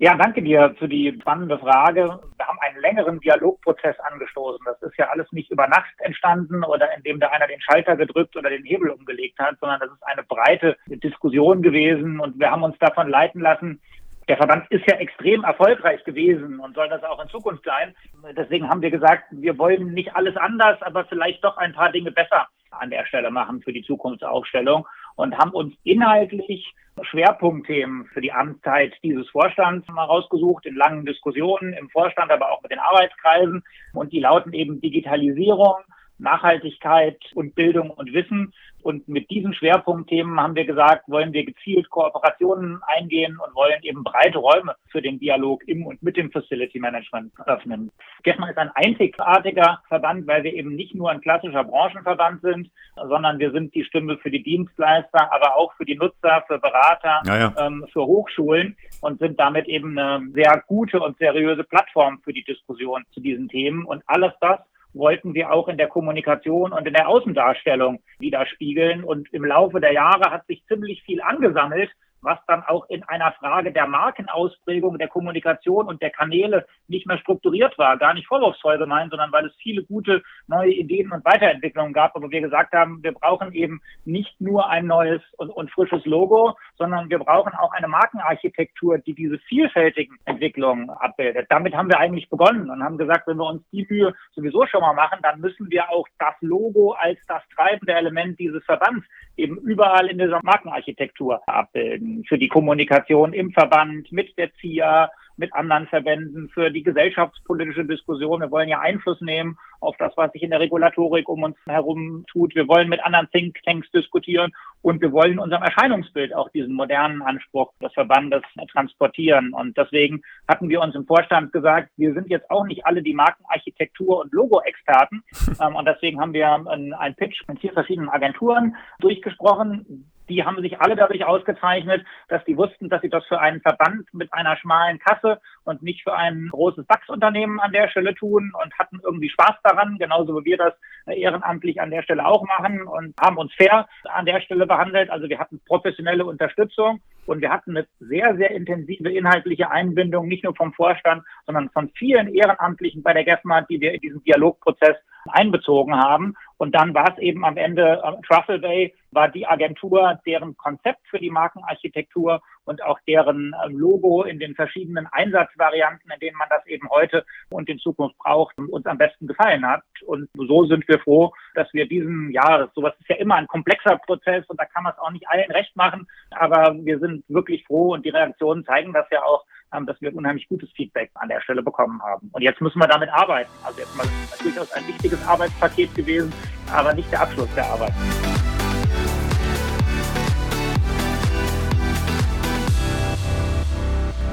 Ja, 0.00 0.14
danke 0.14 0.42
dir 0.42 0.76
für 0.78 0.88
die 0.88 1.12
spannende 1.20 1.58
Frage. 1.58 2.20
Wir 2.36 2.46
haben 2.46 2.60
einen 2.60 2.80
längeren 2.80 3.18
Dialogprozess 3.18 3.98
angestoßen. 3.98 4.64
Das 4.64 4.80
ist 4.82 4.96
ja 4.96 5.08
alles 5.08 5.26
nicht 5.32 5.50
über 5.50 5.66
Nacht 5.66 5.90
entstanden 5.98 6.62
oder 6.62 6.96
indem 6.96 7.18
da 7.18 7.30
einer 7.30 7.48
den 7.48 7.60
Schalter 7.60 7.96
gedrückt 7.96 8.36
oder 8.36 8.48
den 8.48 8.62
Hebel 8.62 8.90
umgelegt 8.90 9.40
hat, 9.40 9.56
sondern 9.58 9.80
das 9.80 9.90
ist 9.90 10.06
eine 10.06 10.22
breite 10.22 10.76
Diskussion 10.86 11.62
gewesen 11.62 12.20
und 12.20 12.38
wir 12.38 12.48
haben 12.48 12.62
uns 12.62 12.78
davon 12.78 13.08
leiten 13.08 13.40
lassen. 13.40 13.80
Der 14.28 14.36
Verband 14.36 14.70
ist 14.70 14.86
ja 14.88 14.98
extrem 14.98 15.42
erfolgreich 15.42 16.04
gewesen 16.04 16.60
und 16.60 16.76
soll 16.76 16.88
das 16.88 17.02
auch 17.02 17.20
in 17.20 17.28
Zukunft 17.28 17.64
sein. 17.64 17.92
Deswegen 18.36 18.68
haben 18.68 18.82
wir 18.82 18.92
gesagt, 18.92 19.24
wir 19.32 19.58
wollen 19.58 19.94
nicht 19.94 20.14
alles 20.14 20.36
anders, 20.36 20.80
aber 20.82 21.06
vielleicht 21.06 21.42
doch 21.42 21.56
ein 21.56 21.72
paar 21.72 21.90
Dinge 21.90 22.12
besser 22.12 22.46
an 22.70 22.90
der 22.90 23.04
Stelle 23.06 23.32
machen 23.32 23.62
für 23.62 23.72
die 23.72 23.82
Zukunftsaufstellung 23.82 24.86
und 25.18 25.36
haben 25.36 25.50
uns 25.50 25.74
inhaltlich 25.82 26.72
Schwerpunktthemen 27.02 28.06
für 28.06 28.20
die 28.20 28.32
Amtszeit 28.32 28.94
dieses 29.02 29.28
Vorstands 29.30 29.86
mal 29.88 30.04
rausgesucht, 30.04 30.64
in 30.64 30.76
langen 30.76 31.04
Diskussionen 31.04 31.72
im 31.72 31.90
Vorstand, 31.90 32.30
aber 32.30 32.52
auch 32.52 32.62
mit 32.62 32.70
den 32.70 32.78
Arbeitskreisen. 32.78 33.64
Und 33.94 34.12
die 34.12 34.20
lauten 34.20 34.52
eben 34.52 34.80
Digitalisierung, 34.80 35.74
Nachhaltigkeit 36.18 37.18
und 37.34 37.54
Bildung 37.54 37.90
und 37.90 38.12
Wissen. 38.12 38.52
Und 38.82 39.08
mit 39.08 39.28
diesen 39.30 39.54
Schwerpunktthemen 39.54 40.40
haben 40.40 40.54
wir 40.54 40.64
gesagt, 40.64 41.08
wollen 41.08 41.32
wir 41.32 41.44
gezielt 41.44 41.90
Kooperationen 41.90 42.80
eingehen 42.86 43.38
und 43.44 43.54
wollen 43.54 43.82
eben 43.82 44.04
breite 44.04 44.38
Räume 44.38 44.76
für 44.88 45.02
den 45.02 45.18
Dialog 45.18 45.66
im 45.66 45.84
und 45.84 46.02
mit 46.02 46.16
dem 46.16 46.30
Facility 46.30 46.78
Management 46.78 47.32
öffnen. 47.46 47.90
GEFMA 48.22 48.50
ist 48.50 48.58
ein 48.58 48.70
einzigartiger 48.74 49.82
Verband, 49.88 50.26
weil 50.26 50.44
wir 50.44 50.54
eben 50.54 50.76
nicht 50.76 50.94
nur 50.94 51.10
ein 51.10 51.20
klassischer 51.20 51.64
Branchenverband 51.64 52.40
sind, 52.42 52.70
sondern 52.94 53.38
wir 53.38 53.50
sind 53.50 53.74
die 53.74 53.84
Stimme 53.84 54.16
für 54.18 54.30
die 54.30 54.42
Dienstleister, 54.42 55.32
aber 55.32 55.56
auch 55.56 55.72
für 55.74 55.84
die 55.84 55.96
Nutzer, 55.96 56.44
für 56.46 56.58
Berater, 56.58 57.20
ja, 57.26 57.38
ja. 57.38 57.54
Ähm, 57.58 57.84
für 57.92 58.06
Hochschulen 58.06 58.76
und 59.00 59.18
sind 59.18 59.38
damit 59.40 59.66
eben 59.66 59.98
eine 59.98 60.30
sehr 60.32 60.62
gute 60.66 61.00
und 61.00 61.18
seriöse 61.18 61.64
Plattform 61.64 62.20
für 62.22 62.32
die 62.32 62.44
Diskussion 62.44 63.04
zu 63.10 63.20
diesen 63.20 63.48
Themen. 63.48 63.84
Und 63.84 64.02
alles 64.06 64.32
das 64.40 64.60
wollten 64.98 65.32
wir 65.32 65.52
auch 65.52 65.68
in 65.68 65.78
der 65.78 65.88
Kommunikation 65.88 66.72
und 66.72 66.86
in 66.86 66.92
der 66.92 67.08
Außendarstellung 67.08 68.02
widerspiegeln. 68.18 69.04
Und 69.04 69.32
im 69.32 69.44
Laufe 69.44 69.80
der 69.80 69.92
Jahre 69.92 70.30
hat 70.30 70.46
sich 70.46 70.64
ziemlich 70.66 71.02
viel 71.04 71.22
angesammelt, 71.22 71.90
was 72.22 72.38
dann 72.46 72.62
auch 72.64 72.88
in 72.88 73.02
einer 73.04 73.32
Frage 73.32 73.72
der 73.72 73.86
Markenausprägung, 73.86 74.98
der 74.98 75.08
Kommunikation 75.08 75.86
und 75.86 76.02
der 76.02 76.10
Kanäle 76.10 76.66
nicht 76.88 77.06
mehr 77.06 77.18
strukturiert 77.18 77.76
war. 77.78 77.96
Gar 77.96 78.14
nicht 78.14 78.26
vorwurfsvoll 78.26 78.78
gemeint, 78.78 79.10
sondern 79.10 79.32
weil 79.32 79.46
es 79.46 79.54
viele 79.62 79.84
gute 79.84 80.22
neue 80.46 80.72
Ideen 80.72 81.12
und 81.12 81.24
Weiterentwicklungen 81.24 81.92
gab. 81.92 82.16
Aber 82.16 82.30
wir 82.30 82.40
gesagt 82.40 82.72
haben, 82.72 83.02
wir 83.02 83.12
brauchen 83.12 83.52
eben 83.52 83.80
nicht 84.04 84.40
nur 84.40 84.68
ein 84.68 84.86
neues 84.86 85.22
und, 85.36 85.50
und 85.50 85.70
frisches 85.70 86.04
Logo, 86.04 86.56
sondern 86.76 87.10
wir 87.10 87.18
brauchen 87.18 87.52
auch 87.54 87.72
eine 87.72 87.88
Markenarchitektur, 87.88 88.98
die 88.98 89.14
diese 89.14 89.38
vielfältigen 89.40 90.16
Entwicklungen 90.24 90.90
abbildet. 90.90 91.46
Damit 91.50 91.74
haben 91.74 91.88
wir 91.88 91.98
eigentlich 91.98 92.28
begonnen 92.28 92.70
und 92.70 92.82
haben 92.82 92.98
gesagt, 92.98 93.26
wenn 93.26 93.36
wir 93.36 93.46
uns 93.46 93.62
die 93.70 93.86
Mühe 93.88 94.14
sowieso 94.32 94.66
schon 94.66 94.80
mal 94.80 94.94
machen, 94.94 95.18
dann 95.22 95.40
müssen 95.40 95.70
wir 95.70 95.90
auch 95.90 96.06
das 96.18 96.34
Logo 96.40 96.92
als 96.92 97.18
das 97.26 97.42
treibende 97.54 97.94
Element 97.94 98.38
dieses 98.38 98.64
Verbands 98.64 99.06
eben 99.36 99.56
überall 99.58 100.08
in 100.08 100.18
dieser 100.18 100.40
Markenarchitektur 100.42 101.40
abbilden. 101.46 102.07
Für 102.28 102.38
die 102.38 102.48
Kommunikation 102.48 103.32
im 103.32 103.52
Verband, 103.52 104.10
mit 104.12 104.36
der 104.38 104.52
ZIA, 104.54 105.10
mit 105.38 105.54
anderen 105.54 105.86
Verbänden, 105.86 106.48
für 106.48 106.70
die 106.70 106.82
gesellschaftspolitische 106.82 107.84
Diskussion. 107.84 108.40
Wir 108.40 108.50
wollen 108.50 108.68
ja 108.68 108.80
Einfluss 108.80 109.20
nehmen 109.20 109.56
auf 109.80 109.96
das, 109.98 110.12
was 110.16 110.32
sich 110.32 110.42
in 110.42 110.50
der 110.50 110.58
Regulatorik 110.58 111.28
um 111.28 111.44
uns 111.44 111.56
herum 111.66 112.24
tut. 112.30 112.54
Wir 112.56 112.66
wollen 112.66 112.88
mit 112.88 113.02
anderen 113.04 113.30
Thinktanks 113.30 113.88
diskutieren 113.92 114.52
und 114.82 115.00
wir 115.00 115.12
wollen 115.12 115.32
in 115.32 115.38
unserem 115.38 115.62
Erscheinungsbild 115.62 116.34
auch 116.34 116.50
diesen 116.50 116.74
modernen 116.74 117.22
Anspruch 117.22 117.72
des 117.80 117.92
Verbandes 117.92 118.42
transportieren. 118.72 119.52
Und 119.52 119.76
deswegen 119.78 120.22
hatten 120.48 120.68
wir 120.68 120.80
uns 120.80 120.96
im 120.96 121.06
Vorstand 121.06 121.52
gesagt, 121.52 121.90
wir 121.96 122.12
sind 122.14 122.28
jetzt 122.28 122.50
auch 122.50 122.64
nicht 122.64 122.84
alle 122.84 123.02
die 123.02 123.14
Markenarchitektur- 123.14 124.20
und 124.20 124.32
Logo-Experten. 124.32 125.22
Ähm, 125.60 125.74
und 125.74 125.86
deswegen 125.86 126.20
haben 126.20 126.34
wir 126.34 126.48
einen 126.48 127.14
Pitch 127.16 127.42
mit 127.48 127.58
vier 127.58 127.72
verschiedenen 127.72 128.10
Agenturen 128.10 128.76
durchgesprochen 129.00 130.04
die 130.28 130.44
haben 130.44 130.60
sich 130.60 130.80
alle 130.80 130.96
dadurch 130.96 131.24
ausgezeichnet, 131.24 132.04
dass 132.28 132.44
die 132.44 132.56
wussten, 132.56 132.88
dass 132.88 133.02
sie 133.02 133.08
das 133.08 133.24
für 133.26 133.40
einen 133.40 133.60
Verband 133.60 134.12
mit 134.12 134.32
einer 134.32 134.56
schmalen 134.56 134.98
Kasse 134.98 135.40
und 135.64 135.82
nicht 135.82 136.02
für 136.02 136.14
ein 136.14 136.48
großes 136.50 136.86
DAX-Unternehmen 136.86 137.60
an 137.60 137.72
der 137.72 137.88
Stelle 137.88 138.14
tun 138.14 138.52
und 138.62 138.78
hatten 138.78 139.00
irgendwie 139.02 139.30
Spaß 139.30 139.56
daran, 139.62 139.98
genauso 139.98 140.38
wie 140.40 140.44
wir 140.44 140.56
das 140.58 140.74
ehrenamtlich 141.06 141.80
an 141.80 141.90
der 141.90 142.02
Stelle 142.02 142.26
auch 142.26 142.44
machen 142.46 142.82
und 142.82 143.14
haben 143.20 143.36
uns 143.36 143.52
fair 143.54 143.86
an 144.04 144.26
der 144.26 144.40
Stelle 144.40 144.66
behandelt. 144.66 145.10
Also 145.10 145.28
wir 145.28 145.38
hatten 145.38 145.60
professionelle 145.66 146.24
Unterstützung 146.24 147.00
und 147.26 147.40
wir 147.40 147.50
hatten 147.50 147.76
eine 147.76 147.86
sehr, 148.00 148.36
sehr 148.36 148.50
intensive 148.50 149.10
inhaltliche 149.10 149.70
Einbindung, 149.70 150.28
nicht 150.28 150.44
nur 150.44 150.54
vom 150.54 150.72
Vorstand, 150.72 151.22
sondern 151.46 151.70
von 151.70 151.90
vielen 151.90 152.34
Ehrenamtlichen 152.34 153.02
bei 153.02 153.12
der 153.12 153.24
GEFMA, 153.24 153.62
die 153.62 153.80
wir 153.80 153.92
in 153.94 154.00
diesem 154.00 154.22
Dialogprozess 154.24 154.96
einbezogen 155.30 155.96
haben. 155.96 156.34
Und 156.56 156.74
dann 156.74 156.92
war 156.92 157.12
es 157.12 157.18
eben 157.18 157.44
am 157.44 157.56
Ende, 157.56 158.02
äh, 158.02 158.26
Truffle 158.26 158.58
Bay 158.58 158.94
war 159.10 159.28
die 159.28 159.46
Agentur, 159.46 160.18
deren 160.26 160.56
Konzept 160.56 161.06
für 161.08 161.18
die 161.18 161.30
Markenarchitektur 161.30 162.42
und 162.64 162.82
auch 162.82 162.98
deren 163.06 163.54
äh, 163.54 163.68
Logo 163.68 164.24
in 164.24 164.38
den 164.38 164.54
verschiedenen 164.54 165.06
Einsatzvarianten, 165.06 166.10
in 166.10 166.20
denen 166.20 166.36
man 166.36 166.48
das 166.50 166.66
eben 166.66 166.88
heute 166.90 167.24
und 167.50 167.68
in 167.68 167.78
Zukunft 167.78 168.18
braucht, 168.18 168.58
uns 168.58 168.86
am 168.86 168.98
besten 168.98 169.26
gefallen 169.26 169.66
hat. 169.66 169.82
Und 170.04 170.28
so 170.34 170.66
sind 170.66 170.86
wir 170.88 170.98
froh, 170.98 171.32
dass 171.54 171.72
wir 171.72 171.86
diesen, 171.86 172.30
ja, 172.32 172.68
sowas 172.74 172.94
ist 172.98 173.08
ja 173.08 173.16
immer 173.16 173.36
ein 173.36 173.46
komplexer 173.46 173.96
Prozess 173.98 174.44
und 174.48 174.60
da 174.60 174.64
kann 174.64 174.82
man 174.82 174.92
es 174.92 174.98
auch 174.98 175.10
nicht 175.10 175.28
allen 175.28 175.50
recht 175.50 175.74
machen, 175.76 176.06
aber 176.30 176.74
wir 176.84 176.98
sind 176.98 177.24
wirklich 177.28 177.64
froh 177.66 177.94
und 177.94 178.04
die 178.04 178.10
Reaktionen 178.10 178.64
zeigen 178.64 178.92
das 178.92 179.06
ja 179.10 179.22
auch, 179.22 179.44
ähm, 179.44 179.57
dass 179.86 180.00
wir 180.00 180.14
unheimlich 180.14 180.48
gutes 180.48 180.70
Feedback 180.72 181.10
an 181.14 181.28
der 181.28 181.40
Stelle 181.40 181.62
bekommen 181.62 182.02
haben. 182.02 182.30
Und 182.32 182.42
jetzt 182.42 182.60
müssen 182.60 182.78
wir 182.78 182.88
damit 182.88 183.10
arbeiten. 183.10 183.50
Also 183.64 183.80
jetzt 183.80 183.96
mal 183.96 184.06
durchaus 184.42 184.72
ein 184.72 184.86
wichtiges 184.86 185.26
Arbeitspaket 185.26 185.94
gewesen, 185.94 186.32
aber 186.72 186.94
nicht 186.94 187.10
der 187.12 187.22
Abschluss 187.22 187.52
der 187.54 187.66
Arbeit. 187.66 187.92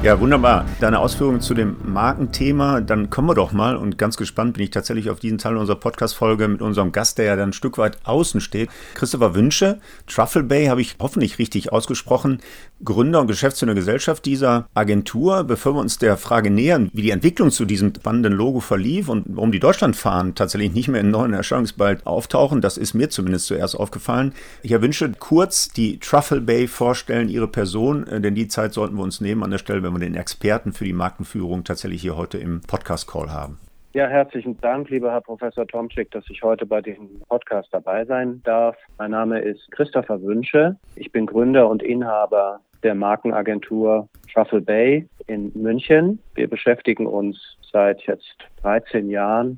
Ja, 0.06 0.20
wunderbar. 0.20 0.66
Deine 0.82 1.00
Ausführungen 1.00 1.42
zu 1.42 1.56
dem 1.56 1.78
Markenthema, 1.84 2.80
dann 2.80 3.10
kommen 3.10 3.28
wir 3.28 3.34
doch 3.34 3.54
mal 3.54 3.76
und 3.76 3.98
ganz 3.98 4.18
gespannt 4.18 4.54
bin 4.54 4.64
ich 4.64 4.70
tatsächlich 4.70 5.10
auf 5.10 5.20
diesen 5.20 5.40
Teil 5.40 5.58
unserer 5.58 5.80
Podcast-Folge 5.80 6.48
mit 6.48 6.62
unserem 6.62 6.92
Gast, 6.92 7.18
der 7.18 7.26
ja 7.26 7.36
dann 7.36 7.50
ein 7.50 7.54
Stück 7.54 7.80
weit 7.80 7.98
außen 8.04 8.40
steht. 8.40 8.70
Christopher 8.94 9.34
Wünsche, 9.34 9.80
Truffle 10.06 10.44
Bay 10.44 10.68
habe 10.68 10.82
ich 10.82 10.98
hoffentlich 11.00 11.40
richtig 11.40 11.72
ausgesprochen, 11.72 12.40
Gründer 12.84 13.22
und 13.22 13.28
Geschäftsführer 13.28 13.74
Gesellschaft 13.74 14.26
dieser 14.26 14.68
Agentur. 14.74 15.44
Bevor 15.44 15.76
wir 15.76 15.80
uns 15.80 15.98
der 15.98 16.18
Frage 16.18 16.50
nähern, 16.50 16.90
wie 16.94 17.02
die 17.02 17.12
Entwicklung 17.12 17.52
zu 17.52 17.66
diesem 17.66 17.94
spannenden 17.96 18.34
Logo 18.34 18.60
verlief 18.60 19.10
und 19.10 19.26
warum 19.30 19.52
die 19.52 19.60
Deutschlandfahnen 19.60 20.36
tatsächlich 20.36 20.74
nicht 20.74 20.88
mehr 20.88 21.02
in 21.02 21.12
neuen 21.12 21.34
Erscheinungsbild 21.34 22.06
auftauchen, 22.06 22.62
das 22.62 22.78
ist 22.78 22.94
mir 22.94 23.10
zumindest 23.10 23.48
zuerst 23.48 23.76
aufgefallen. 23.76 24.34
Ich 24.62 24.76
Wünsche 24.82 25.12
kurz 25.18 25.70
die 25.70 26.00
Truffle 26.00 26.42
Bay 26.42 26.68
vorstellen, 26.68 27.30
ihre 27.30 27.48
Person, 27.48 28.06
äh, 28.08 28.20
denn 28.20 28.36
die 28.36 28.48
Zeit 28.48 28.74
sollten 28.74 28.98
wir 28.98 29.04
uns 29.04 29.22
nehmen 29.22 29.44
an 29.44 29.52
der 29.52 29.58
Stelle, 29.58 29.82
wenn 29.84 29.94
wir 29.94 30.00
den 30.00 30.16
Experten 30.16 30.74
für 30.74 30.86
die 30.86 30.94
Markenführung 30.94 31.64
tatsächlich 31.64 32.02
hier 32.02 32.18
heute 32.18 32.38
im 32.38 32.62
Podcast-Call 32.62 33.32
haben. 33.32 33.58
Ja, 33.96 34.10
herzlichen 34.10 34.60
Dank, 34.60 34.90
lieber 34.90 35.10
Herr 35.14 35.22
Professor 35.22 35.66
Tomczyk, 35.66 36.12
dass 36.12 36.26
ich 36.30 36.44
heute 36.44 36.66
bei 36.66 36.82
diesem 36.82 37.22
Podcast 37.30 37.70
dabei 37.72 38.04
sein 38.04 38.42
darf. 38.44 38.76
Mein 38.98 39.12
Name 39.12 39.40
ist 39.40 39.72
Christopher 39.72 40.22
Wünsche. 40.22 40.76
Ich 40.98 41.14
bin 41.14 41.26
Gründer 41.26 41.70
und 41.70 41.82
Inhaber 41.82 42.60
der 42.84 42.94
Markenagentur 42.94 44.10
Truffle 44.34 44.60
Bay 44.60 45.08
in 45.28 45.50
München. 45.56 46.20
Wir 46.34 46.50
beschäftigen 46.50 47.08
uns 47.08 47.40
seit 47.72 48.02
jetzt 48.02 48.36
13 48.64 49.10
Jahren 49.10 49.58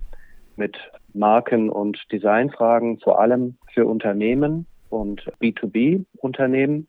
mit 0.55 0.77
Marken- 1.15 1.71
und 1.71 1.99
Designfragen, 2.11 2.99
vor 2.99 3.19
allem 3.19 3.57
für 3.73 3.87
Unternehmen 3.87 4.67
und 4.91 5.23
B2B-Unternehmen. 5.41 6.87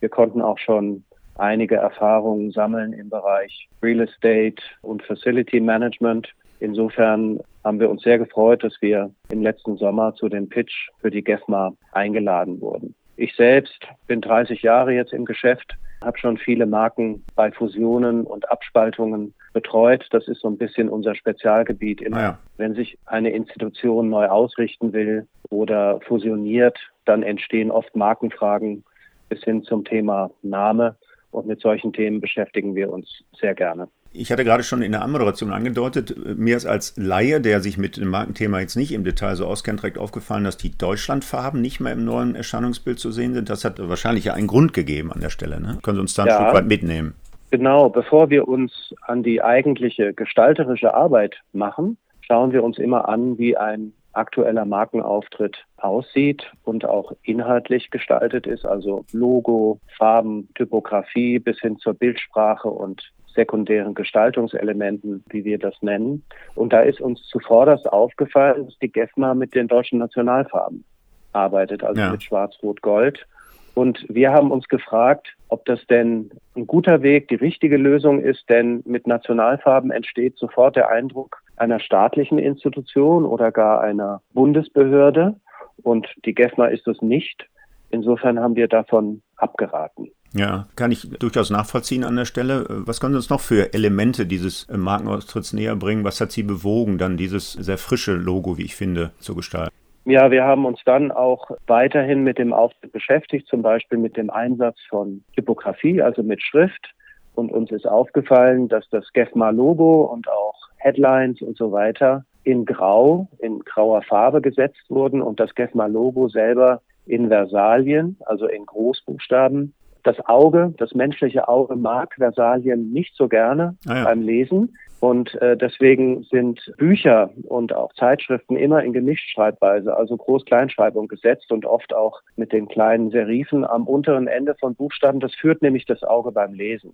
Wir 0.00 0.08
konnten 0.08 0.42
auch 0.42 0.58
schon 0.58 1.04
einige 1.36 1.76
Erfahrungen 1.76 2.50
sammeln 2.50 2.92
im 2.94 3.10
Bereich 3.10 3.68
Real 3.80 4.00
Estate 4.00 4.60
und 4.82 5.04
Facility 5.04 5.60
Management. 5.60 6.34
Insofern 6.60 7.40
haben 7.64 7.80
wir 7.80 7.90
uns 7.90 8.02
sehr 8.02 8.18
gefreut, 8.18 8.62
dass 8.62 8.80
wir 8.80 9.10
im 9.30 9.42
letzten 9.42 9.76
Sommer 9.76 10.14
zu 10.14 10.28
dem 10.28 10.48
Pitch 10.48 10.88
für 11.00 11.10
die 11.10 11.24
GEFMA 11.24 11.72
eingeladen 11.92 12.60
wurden. 12.60 12.94
Ich 13.16 13.34
selbst 13.34 13.86
bin 14.06 14.20
30 14.20 14.62
Jahre 14.62 14.92
jetzt 14.92 15.12
im 15.12 15.24
Geschäft, 15.24 15.76
habe 16.02 16.18
schon 16.18 16.38
viele 16.38 16.66
Marken 16.66 17.22
bei 17.34 17.50
Fusionen 17.50 18.24
und 18.24 18.50
Abspaltungen 18.50 19.34
betreut. 19.52 20.06
Das 20.10 20.26
ist 20.28 20.40
so 20.40 20.48
ein 20.48 20.56
bisschen 20.56 20.88
unser 20.88 21.14
Spezialgebiet. 21.14 22.00
Immer, 22.00 22.16
ah 22.16 22.22
ja. 22.22 22.38
Wenn 22.56 22.74
sich 22.74 22.98
eine 23.06 23.30
Institution 23.30 24.08
neu 24.08 24.26
ausrichten 24.26 24.92
will 24.92 25.26
oder 25.50 26.00
fusioniert, 26.00 26.78
dann 27.04 27.22
entstehen 27.22 27.70
oft 27.70 27.94
Markenfragen 27.94 28.84
bis 29.28 29.42
hin 29.44 29.62
zum 29.62 29.84
Thema 29.84 30.30
Name. 30.42 30.96
Und 31.30 31.46
mit 31.46 31.60
solchen 31.60 31.92
Themen 31.92 32.20
beschäftigen 32.20 32.74
wir 32.74 32.90
uns 32.90 33.22
sehr 33.38 33.54
gerne. 33.54 33.88
Ich 34.12 34.32
hatte 34.32 34.44
gerade 34.44 34.64
schon 34.64 34.82
in 34.82 34.90
der 34.90 35.02
Anmoderation 35.02 35.52
angedeutet, 35.52 36.16
mir 36.36 36.56
ist 36.56 36.66
als 36.66 36.96
Laie, 36.96 37.40
der 37.40 37.60
sich 37.60 37.78
mit 37.78 37.96
dem 37.96 38.08
Markenthema 38.08 38.58
jetzt 38.58 38.74
nicht 38.74 38.92
im 38.92 39.04
Detail 39.04 39.36
so 39.36 39.46
auskennt, 39.46 39.80
direkt 39.80 39.98
aufgefallen, 39.98 40.42
dass 40.42 40.56
die 40.56 40.76
Deutschlandfarben 40.76 41.60
nicht 41.60 41.78
mehr 41.78 41.92
im 41.92 42.04
neuen 42.04 42.34
Erscheinungsbild 42.34 42.98
zu 42.98 43.12
sehen 43.12 43.34
sind. 43.34 43.48
Das 43.48 43.64
hat 43.64 43.78
wahrscheinlich 43.78 44.24
ja 44.24 44.34
einen 44.34 44.48
Grund 44.48 44.72
gegeben 44.72 45.12
an 45.12 45.20
der 45.20 45.30
Stelle. 45.30 45.60
Ne? 45.60 45.78
Können 45.82 45.96
Sie 45.96 46.00
uns 46.00 46.14
da 46.14 46.24
ein 46.24 46.28
ja, 46.28 46.40
Stück 46.40 46.54
weit 46.54 46.66
mitnehmen? 46.66 47.14
Genau, 47.52 47.88
bevor 47.88 48.30
wir 48.30 48.48
uns 48.48 48.94
an 49.02 49.22
die 49.22 49.42
eigentliche 49.42 50.12
gestalterische 50.12 50.92
Arbeit 50.92 51.36
machen, 51.52 51.96
schauen 52.20 52.52
wir 52.52 52.64
uns 52.64 52.78
immer 52.78 53.08
an, 53.08 53.38
wie 53.38 53.56
ein 53.56 53.92
aktueller 54.12 54.64
Markenauftritt 54.64 55.56
aussieht 55.76 56.50
und 56.64 56.84
auch 56.84 57.12
inhaltlich 57.22 57.90
gestaltet 57.90 58.46
ist, 58.46 58.66
also 58.66 59.04
Logo, 59.12 59.78
Farben, 59.96 60.48
Typografie 60.54 61.38
bis 61.38 61.60
hin 61.60 61.78
zur 61.78 61.94
Bildsprache 61.94 62.68
und 62.68 63.12
sekundären 63.40 63.94
Gestaltungselementen, 63.94 65.24
wie 65.30 65.44
wir 65.44 65.58
das 65.58 65.74
nennen. 65.80 66.22
Und 66.54 66.74
da 66.74 66.82
ist 66.82 67.00
uns 67.00 67.22
zuvorderst 67.22 67.90
aufgefallen, 67.90 68.66
dass 68.66 68.78
die 68.80 68.92
GEFMA 68.92 69.32
mit 69.32 69.54
den 69.54 69.66
deutschen 69.66 69.98
Nationalfarben 69.98 70.84
arbeitet, 71.32 71.82
also 71.82 71.98
ja. 71.98 72.10
mit 72.10 72.22
Schwarz-Rot-Gold. 72.22 73.26
Und 73.74 74.04
wir 74.08 74.30
haben 74.32 74.50
uns 74.50 74.68
gefragt, 74.68 75.28
ob 75.48 75.64
das 75.64 75.80
denn 75.86 76.30
ein 76.54 76.66
guter 76.66 77.00
Weg, 77.02 77.28
die 77.28 77.36
richtige 77.36 77.78
Lösung 77.78 78.20
ist, 78.20 78.44
denn 78.50 78.82
mit 78.84 79.06
Nationalfarben 79.06 79.90
entsteht 79.90 80.36
sofort 80.36 80.76
der 80.76 80.90
Eindruck, 80.90 81.42
einer 81.56 81.80
staatlichen 81.80 82.38
Institution 82.38 83.24
oder 83.24 83.52
gar 83.52 83.80
einer 83.80 84.20
Bundesbehörde. 84.34 85.36
Und 85.82 86.08
die 86.26 86.34
GEFMA 86.34 86.66
ist 86.66 86.86
es 86.88 87.00
nicht. 87.00 87.46
Insofern 87.90 88.38
haben 88.38 88.56
wir 88.56 88.68
davon 88.68 89.22
abgeraten. 89.36 90.10
Ja, 90.32 90.66
kann 90.76 90.92
ich 90.92 91.10
durchaus 91.18 91.50
nachvollziehen 91.50 92.04
an 92.04 92.14
der 92.14 92.24
Stelle. 92.24 92.64
Was 92.68 93.00
können 93.00 93.14
Sie 93.14 93.18
uns 93.18 93.30
noch 93.30 93.40
für 93.40 93.74
Elemente 93.74 94.26
dieses 94.26 94.68
Markenaustritts 94.68 95.52
näher 95.52 95.74
bringen? 95.74 96.04
Was 96.04 96.20
hat 96.20 96.30
Sie 96.30 96.44
bewogen, 96.44 96.98
dann 96.98 97.16
dieses 97.16 97.52
sehr 97.52 97.78
frische 97.78 98.14
Logo, 98.14 98.56
wie 98.56 98.64
ich 98.64 98.76
finde, 98.76 99.10
zu 99.18 99.34
gestalten? 99.34 99.74
Ja, 100.04 100.30
wir 100.30 100.44
haben 100.44 100.64
uns 100.64 100.80
dann 100.84 101.10
auch 101.10 101.50
weiterhin 101.66 102.22
mit 102.22 102.38
dem 102.38 102.52
Auftritt 102.52 102.92
beschäftigt, 102.92 103.48
zum 103.48 103.62
Beispiel 103.62 103.98
mit 103.98 104.16
dem 104.16 104.30
Einsatz 104.30 104.78
von 104.88 105.22
Typografie, 105.34 106.00
also 106.00 106.22
mit 106.22 106.42
Schrift. 106.42 106.94
Und 107.34 107.52
uns 107.52 107.70
ist 107.70 107.86
aufgefallen, 107.86 108.68
dass 108.68 108.88
das 108.90 109.12
GEFMA-Logo 109.12 110.04
und 110.04 110.28
auch 110.28 110.54
Headlines 110.78 111.42
und 111.42 111.56
so 111.56 111.72
weiter 111.72 112.24
in 112.44 112.64
Grau, 112.64 113.28
in 113.38 113.60
grauer 113.60 114.02
Farbe 114.02 114.40
gesetzt 114.40 114.88
wurden 114.88 115.20
und 115.20 115.38
das 115.38 115.54
GEFMA-Logo 115.54 116.28
selber 116.28 116.80
in 117.06 117.28
Versalien, 117.28 118.16
also 118.26 118.46
in 118.46 118.64
Großbuchstaben. 118.64 119.74
Das 120.02 120.18
Auge, 120.26 120.74
das 120.78 120.94
menschliche 120.94 121.48
Auge 121.48 121.76
mag 121.76 122.14
Versalien 122.16 122.92
nicht 122.92 123.14
so 123.16 123.28
gerne 123.28 123.76
ah 123.86 123.96
ja. 123.96 124.04
beim 124.04 124.22
Lesen. 124.22 124.76
Und 125.00 125.34
äh, 125.40 125.56
deswegen 125.56 126.24
sind 126.24 126.60
Bücher 126.76 127.30
und 127.44 127.74
auch 127.74 127.92
Zeitschriften 127.94 128.56
immer 128.56 128.84
in 128.84 128.92
Gemischtschreibweise, 128.92 129.96
also 129.96 130.16
Groß-Kleinschreibung 130.16 131.08
gesetzt 131.08 131.50
und 131.52 131.64
oft 131.64 131.94
auch 131.94 132.20
mit 132.36 132.52
den 132.52 132.68
kleinen 132.68 133.10
Serifen 133.10 133.64
am 133.64 133.86
unteren 133.86 134.26
Ende 134.26 134.54
von 134.60 134.74
Buchstaben. 134.74 135.20
Das 135.20 135.34
führt 135.34 135.62
nämlich 135.62 135.86
das 135.86 136.02
Auge 136.02 136.32
beim 136.32 136.52
Lesen. 136.52 136.92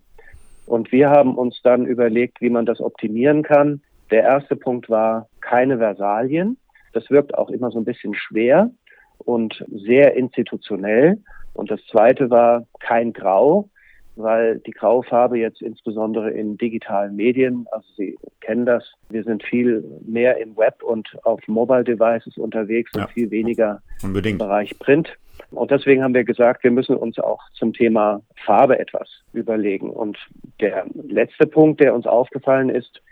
Und 0.66 0.92
wir 0.92 1.10
haben 1.10 1.36
uns 1.36 1.60
dann 1.62 1.84
überlegt, 1.84 2.40
wie 2.40 2.50
man 2.50 2.64
das 2.64 2.80
optimieren 2.80 3.42
kann. 3.42 3.82
Der 4.12 4.22
erste 4.22 4.54
Punkt 4.54 4.88
war 4.88 5.28
keine 5.40 5.78
Versalien. 5.78 6.58
Das 6.92 7.10
wirkt 7.10 7.36
auch 7.36 7.50
immer 7.50 7.70
so 7.72 7.78
ein 7.78 7.84
bisschen 7.84 8.14
schwer 8.14 8.70
und 9.18 9.64
sehr 9.68 10.14
institutionell. 10.14 11.18
Und 11.56 11.70
das 11.70 11.80
zweite 11.90 12.30
war 12.30 12.66
kein 12.80 13.12
Grau, 13.12 13.68
weil 14.16 14.58
die 14.60 14.70
graue 14.70 15.02
Farbe 15.02 15.38
jetzt 15.38 15.60
insbesondere 15.60 16.30
in 16.30 16.56
digitalen 16.56 17.16
Medien, 17.16 17.66
also 17.70 17.86
Sie 17.96 18.18
kennen 18.40 18.64
das, 18.64 18.84
wir 19.10 19.24
sind 19.24 19.42
viel 19.42 19.84
mehr 20.06 20.38
im 20.38 20.56
Web 20.56 20.82
und 20.82 21.08
auf 21.24 21.40
Mobile 21.46 21.84
Devices 21.84 22.36
unterwegs 22.38 22.90
ja. 22.94 23.02
und 23.02 23.10
viel 23.10 23.30
weniger 23.30 23.82
Unbedingt. 24.02 24.40
im 24.40 24.46
Bereich 24.46 24.78
Print. 24.78 25.16
Und 25.50 25.70
deswegen 25.70 26.02
haben 26.02 26.14
wir 26.14 26.24
gesagt, 26.24 26.64
wir 26.64 26.70
müssen 26.70 26.96
uns 26.96 27.18
auch 27.18 27.40
zum 27.52 27.72
Thema 27.72 28.22
Farbe 28.44 28.78
etwas 28.78 29.08
überlegen. 29.34 29.90
Und 29.90 30.16
der 30.60 30.86
letzte 30.94 31.46
Punkt, 31.46 31.80
der 31.80 31.94
uns 31.94 32.06
aufgefallen 32.06 32.70
ist, 32.70 33.02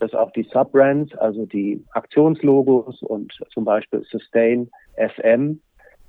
dass 0.00 0.14
auch 0.14 0.32
die 0.32 0.44
Subbrands, 0.44 1.14
also 1.16 1.46
die 1.46 1.82
Aktionslogos 1.92 3.02
und 3.02 3.32
zum 3.52 3.64
Beispiel 3.64 4.02
Sustain 4.10 4.70
FM, 4.96 5.60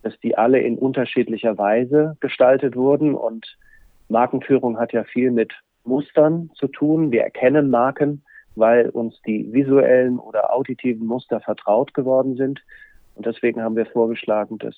dass 0.06 0.20
die 0.20 0.38
alle 0.38 0.60
in 0.60 0.78
unterschiedlicher 0.78 1.58
Weise 1.58 2.16
gestaltet 2.20 2.76
wurden 2.76 3.16
und 3.16 3.58
Markenführung 4.08 4.78
hat 4.78 4.94
ja 4.94 5.04
viel 5.04 5.32
mit 5.32 5.52
Mustern 5.84 6.52
zu 6.54 6.68
tun. 6.68 7.12
Wir 7.12 7.24
erkennen 7.24 7.72
Marken, 7.72 8.24
weil 8.56 8.90
uns 8.90 9.20
die 9.26 9.52
visuellen 9.52 10.20
oder 10.20 10.54
auditiven 10.54 11.08
Muster 11.08 11.40
vertraut 11.40 11.96
geworden 11.96 12.36
sind. 12.36 12.62
Und 13.16 13.26
deswegen 13.26 13.64
haben 13.64 13.76
wir 13.76 13.88
vorgeschlagen, 13.88 14.60
dass 14.60 14.76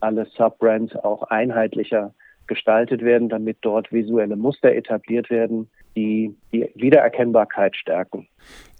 alle 0.00 0.26
Subbrands 0.26 0.94
auch 0.96 1.22
einheitlicher 1.22 2.12
gestaltet 2.46 3.02
werden, 3.02 3.30
damit 3.30 3.56
dort 3.62 3.90
visuelle 3.90 4.36
Muster 4.36 4.74
etabliert 4.74 5.30
werden, 5.30 5.70
die 5.96 6.36
die 6.52 6.70
Wiedererkennbarkeit 6.74 7.74
stärken. 7.74 8.28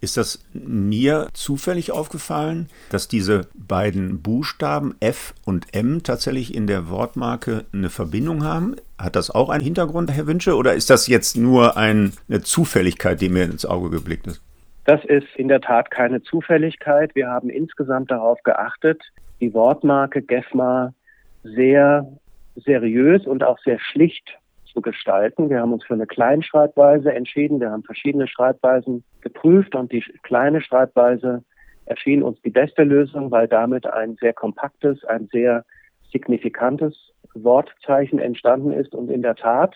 Ist 0.01 0.17
das 0.17 0.45
mir 0.53 1.27
zufällig 1.33 1.91
aufgefallen, 1.91 2.69
dass 2.91 3.09
diese 3.09 3.49
beiden 3.55 4.23
Buchstaben 4.23 4.95
F 5.01 5.35
und 5.45 5.75
M 5.75 6.05
tatsächlich 6.05 6.55
in 6.55 6.69
der 6.69 6.89
Wortmarke 6.89 7.65
eine 7.73 7.91
Verbindung 7.91 8.45
haben? 8.45 8.77
Hat 8.97 9.17
das 9.17 9.31
auch 9.31 9.49
einen 9.49 9.65
Hintergrund, 9.65 10.13
Herr 10.13 10.29
Wünsche, 10.29 10.55
oder 10.55 10.75
ist 10.75 10.89
das 10.89 11.09
jetzt 11.09 11.37
nur 11.37 11.77
ein, 11.77 12.13
eine 12.29 12.43
Zufälligkeit, 12.43 13.21
die 13.21 13.29
mir 13.29 13.45
ins 13.45 13.67
Auge 13.67 13.91
geblickt 13.91 14.29
ist? 14.29 14.41
Das 14.85 15.05
ist 15.05 15.27
in 15.37 15.49
der 15.49 15.61
Tat 15.61 15.91
keine 15.91 16.23
Zufälligkeit. 16.23 17.15
Wir 17.15 17.29
haben 17.29 17.51
insgesamt 17.51 18.11
darauf 18.11 18.41
geachtet, 18.45 19.03
die 19.41 19.53
Wortmarke 19.53 20.23
GEFMA 20.23 20.95
sehr 21.43 22.07
seriös 22.55 23.27
und 23.27 23.43
auch 23.43 23.59
sehr 23.65 23.79
schlicht 23.81 24.39
zu 24.79 24.83
gestalten. 24.83 25.51
Wir 25.51 25.61
haben 25.61 25.73
uns 25.73 25.85
für 25.85 25.95
eine 25.95 26.07
Kleinschreibweise 26.07 27.13
entschieden. 27.13 27.61
Wir 27.61 27.71
haben 27.71 27.83
verschiedene 27.83 28.29
Schreibweisen 28.29 29.03
geprüft 29.21 29.75
und 29.75 29.91
die 29.91 30.05
kleine 30.23 30.61
Schreibweise 30.61 31.43
erschien 31.87 32.23
uns 32.23 32.41
die 32.43 32.51
beste 32.51 32.85
Lösung, 32.85 33.31
weil 33.31 33.49
damit 33.49 33.87
ein 33.87 34.17
sehr 34.21 34.33
kompaktes, 34.33 35.05
ein 35.05 35.29
sehr 35.33 35.65
signifikantes 36.13 37.13
Wortzeichen 37.35 38.21
entstanden 38.21 38.73
ist. 38.73 38.95
Und 38.95 39.11
in 39.11 39.23
der 39.23 39.35
Tat, 39.35 39.75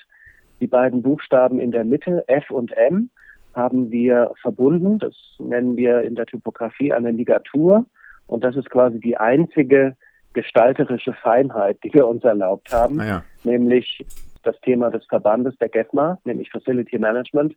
die 0.61 0.69
beiden 0.69 1.03
Buchstaben 1.03 1.59
in 1.59 1.73
der 1.73 1.85
Mitte, 1.85 2.23
F 2.29 2.51
und 2.51 2.71
M, 2.77 3.11
haben 3.55 3.91
wir 3.91 4.33
verbunden. 4.41 4.99
Das 4.99 5.15
nennen 5.39 5.77
wir 5.77 6.03
in 6.03 6.15
der 6.15 6.27
Typografie 6.27 6.93
eine 6.93 7.11
Ligatur. 7.11 7.87
Und 8.29 8.45
das 8.45 8.55
ist 8.55 8.71
quasi 8.71 9.01
die 9.01 9.17
einzige 9.17 9.97
gestalterische 10.33 11.13
Feinheit, 11.13 11.79
die 11.83 11.93
wir 11.93 12.07
uns 12.07 12.23
erlaubt 12.23 12.73
haben, 12.73 13.01
ah 13.01 13.07
ja. 13.07 13.25
nämlich 13.43 14.05
das 14.43 14.61
Thema 14.61 14.91
des 14.91 15.05
Verbandes 15.07 15.57
der 15.59 15.69
GEFMA, 15.69 16.19
nämlich 16.25 16.51
Facility 16.51 16.99
Management, 16.99 17.55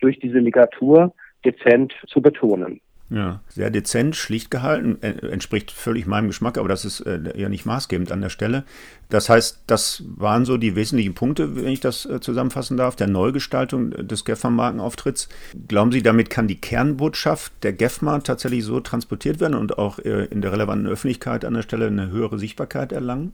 durch 0.00 0.18
diese 0.18 0.38
Ligatur 0.38 1.14
dezent 1.44 1.92
zu 2.08 2.20
betonen. 2.20 2.80
Ja, 3.14 3.40
sehr 3.48 3.68
dezent, 3.68 4.16
schlicht 4.16 4.50
gehalten, 4.50 5.02
entspricht 5.02 5.70
völlig 5.70 6.06
meinem 6.06 6.28
Geschmack, 6.28 6.56
aber 6.56 6.68
das 6.68 6.86
ist 6.86 7.00
äh, 7.00 7.38
ja 7.38 7.50
nicht 7.50 7.66
maßgebend 7.66 8.10
an 8.10 8.22
der 8.22 8.30
Stelle. 8.30 8.64
Das 9.10 9.28
heißt, 9.28 9.64
das 9.66 10.02
waren 10.16 10.46
so 10.46 10.56
die 10.56 10.76
wesentlichen 10.76 11.12
Punkte, 11.12 11.54
wenn 11.54 11.66
ich 11.66 11.80
das 11.80 12.06
äh, 12.06 12.20
zusammenfassen 12.20 12.78
darf, 12.78 12.96
der 12.96 13.08
Neugestaltung 13.08 13.90
des 13.90 14.24
GEFMA-Markenauftritts. 14.24 15.28
Glauben 15.68 15.92
Sie, 15.92 16.02
damit 16.02 16.30
kann 16.30 16.48
die 16.48 16.58
Kernbotschaft 16.58 17.52
der 17.62 17.74
GEFMA 17.74 18.20
tatsächlich 18.20 18.64
so 18.64 18.80
transportiert 18.80 19.40
werden 19.40 19.56
und 19.56 19.76
auch 19.76 19.98
äh, 19.98 20.24
in 20.30 20.40
der 20.40 20.52
relevanten 20.52 20.88
Öffentlichkeit 20.88 21.44
an 21.44 21.52
der 21.52 21.62
Stelle 21.62 21.88
eine 21.88 22.10
höhere 22.10 22.38
Sichtbarkeit 22.38 22.92
erlangen? 22.92 23.32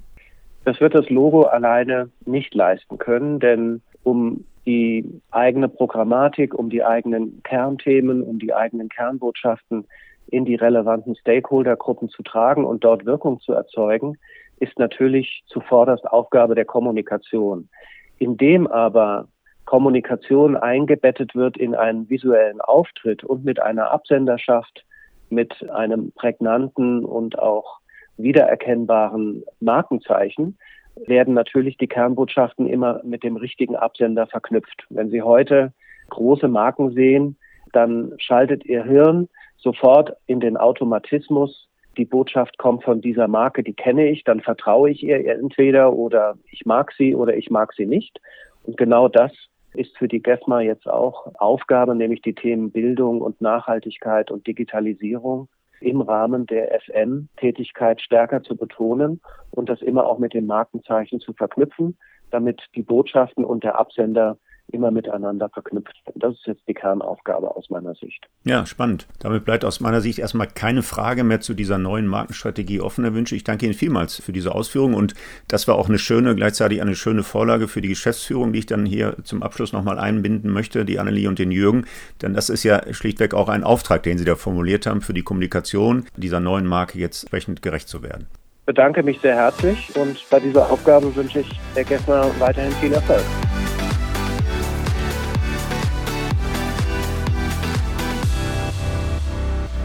Das 0.68 0.83
wird 0.83 0.94
das 0.94 1.09
Logo 1.09 1.44
alleine 1.44 2.11
nicht 2.26 2.54
leisten 2.54 2.98
können, 2.98 3.40
denn 3.40 3.81
um 4.02 4.44
die 4.66 5.02
eigene 5.31 5.66
Programmatik, 5.66 6.52
um 6.52 6.68
die 6.68 6.85
eigenen 6.85 7.42
Kernthemen, 7.42 8.22
um 8.22 8.38
die 8.38 8.52
eigenen 8.52 8.90
Kernbotschaften 8.90 9.87
in 10.26 10.44
die 10.44 10.57
relevanten 10.57 11.16
Stakeholdergruppen 11.16 12.11
zu 12.11 12.22
tragen 12.22 12.66
und 12.66 12.85
dort 12.85 13.07
Wirkung 13.07 13.40
zu 13.40 13.54
erzeugen, 13.54 14.18
ist 14.61 14.78
natürlich 14.78 15.42
zuvorderst 15.46 16.07
Aufgabe 16.07 16.54
der 16.54 16.66
Kommunikation. 16.66 17.70
Indem 18.18 18.66
aber 18.66 19.26
Kommunikation 19.64 20.54
eingebettet 20.54 21.35
wird 21.35 21.57
in 21.57 21.74
einen 21.74 22.11
visuellen 22.11 22.61
Auftritt 22.61 23.24
und 23.24 23.42
mit 23.42 23.59
einer 23.59 23.90
Absenderschaft, 23.90 24.85
mit 25.31 25.70
einem 25.70 26.12
prägnanten 26.12 27.07
und 27.07 27.38
auch 27.38 27.78
wiedererkennbaren 28.18 29.44
Markenzeichen, 29.61 30.59
werden 31.07 31.35
natürlich 31.35 31.76
die 31.76 31.87
Kernbotschaften 31.87 32.66
immer 32.66 33.00
mit 33.04 33.22
dem 33.22 33.37
richtigen 33.37 33.76
Absender 33.76 34.26
verknüpft. 34.26 34.85
Wenn 34.90 35.11
Sie 35.11 35.22
heute 35.22 35.72
große 36.11 36.48
Marken 36.48 36.92
sehen, 36.92 37.37
dann 37.72 38.12
schaltet 38.18 38.64
Ihr 38.64 38.85
Hirn 38.85 39.28
sofort 39.57 40.12
in 40.26 40.40
den 40.40 40.57
Automatismus. 40.57 41.68
Die 41.96 42.04
Botschaft 42.04 42.59
kommt 42.59 42.85
von 42.85 43.00
dieser 43.00 43.28
Marke, 43.28 43.62
die 43.62 43.74
kenne 43.74 44.09
ich, 44.09 44.24
dann 44.24 44.40
vertraue 44.40 44.90
ich 44.90 45.02
ihr 45.02 45.26
entweder 45.26 45.92
oder 45.92 46.37
ich 46.50 46.64
mag 46.64 46.92
sie 46.96 47.14
oder 47.14 47.37
ich 47.37 47.50
mag 47.50 47.72
sie 47.74 47.87
nicht. 47.87 48.20
Und 48.62 48.76
genau 48.76 49.09
das 49.09 49.33
ist 49.74 49.96
für 49.98 50.07
die 50.07 50.22
GEFMA 50.22 50.61
jetzt 50.61 50.88
auch 50.88 51.26
Aufgabe, 51.38 51.94
nämlich 51.94 52.22
die 52.22 52.35
Themen 52.35 52.70
Bildung 52.70 53.20
und 53.20 53.40
Nachhaltigkeit 53.40 54.31
und 54.31 54.46
Digitalisierung 54.46 55.48
im 55.81 56.01
Rahmen 56.01 56.47
der 56.47 56.81
FM-Tätigkeit 56.81 58.01
stärker 58.01 58.43
zu 58.43 58.57
betonen 58.57 59.21
und 59.51 59.69
das 59.69 59.83
immer 59.83 60.07
auch 60.07 60.19
mit 60.19 60.35
dem 60.35 60.47
Markenzeichen 60.47 61.21
zu 61.21 61.33
verknüpfen, 61.33 61.97
damit 62.31 62.62
die 62.75 62.83
Botschaften 62.83 63.45
und 63.45 63.64
der 63.64 63.79
Absender 63.79 64.38
immer 64.72 64.90
miteinander 64.90 65.48
verknüpft 65.48 65.96
sind. 66.04 66.22
Das 66.22 66.35
ist 66.35 66.46
jetzt 66.46 66.62
die 66.68 66.74
Kernaufgabe 66.74 67.54
aus 67.57 67.70
meiner 67.70 67.94
Sicht. 67.94 68.26
Ja, 68.44 68.66
spannend. 68.66 69.07
Damit 69.20 69.44
bleibt 69.44 69.64
aus 69.64 69.81
meiner 69.81 70.00
Sicht 70.00 70.18
erstmal 70.18 70.46
keine 70.46 70.83
Frage 70.83 71.24
mehr 71.24 71.40
zu 71.40 71.54
dieser 71.54 71.78
neuen 71.78 72.07
Markenstrategie 72.07 72.81
offener 72.81 73.14
Wünsche. 73.14 73.35
Ich 73.37 73.44
danke 73.44 73.66
Ihnen 73.66 73.74
vielmals 73.74 74.16
für 74.16 74.33
diese 74.33 74.54
Ausführungen 74.54 74.94
und 74.94 75.14
das 75.48 75.68
war 75.68 75.76
auch 75.76 75.88
eine 75.88 75.98
schöne, 75.98 76.35
gleichzeitig 76.35 76.83
eine 76.83 76.94
schöne 76.94 77.22
Vorlage 77.22 77.68
für 77.68 77.81
die 77.81 77.88
Geschäftsführung, 77.88 78.52
die 78.52 78.61
ich 78.61 78.66
dann 78.66 78.85
hier 78.85 79.16
zum 79.24 79.42
Abschluss 79.42 79.72
nochmal 79.72 79.98
einbinden 79.98 80.52
möchte, 80.52 80.85
die 80.85 80.98
Annelie 80.98 81.28
und 81.28 81.38
den 81.38 81.50
Jürgen. 81.50 81.87
Denn 82.22 82.35
das 82.35 82.50
ist 82.50 82.64
ja 82.64 82.83
schlichtweg 82.92 83.35
auch 83.35 83.48
ein 83.48 83.64
Auftrag, 83.64 84.02
den 84.02 84.18
Sie 84.18 84.24
da 84.24 84.37
formuliert 84.37 84.87
haben, 84.87 85.00
für 85.00 85.14
die 85.14 85.22
Kommunikation 85.22 86.04
dieser 86.16 86.40
neuen 86.40 86.66
Marke 86.66 86.98
jetzt 86.98 87.24
entsprechend 87.24 87.62
gerecht 87.62 87.88
zu 87.88 88.02
werden. 88.02 88.26
Ich 88.61 88.66
bedanke 88.66 89.02
mich 89.02 89.20
sehr 89.20 89.35
herzlich 89.35 89.96
und 89.96 90.18
bei 90.31 90.40
dieser 90.40 90.70
Aufgabe 90.70 91.14
wünsche 91.16 91.40
ich 91.40 91.48
Herr 91.74 91.85
Gessner 91.85 92.31
weiterhin 92.38 92.72
viel 92.72 92.92
Erfolg. 92.92 93.24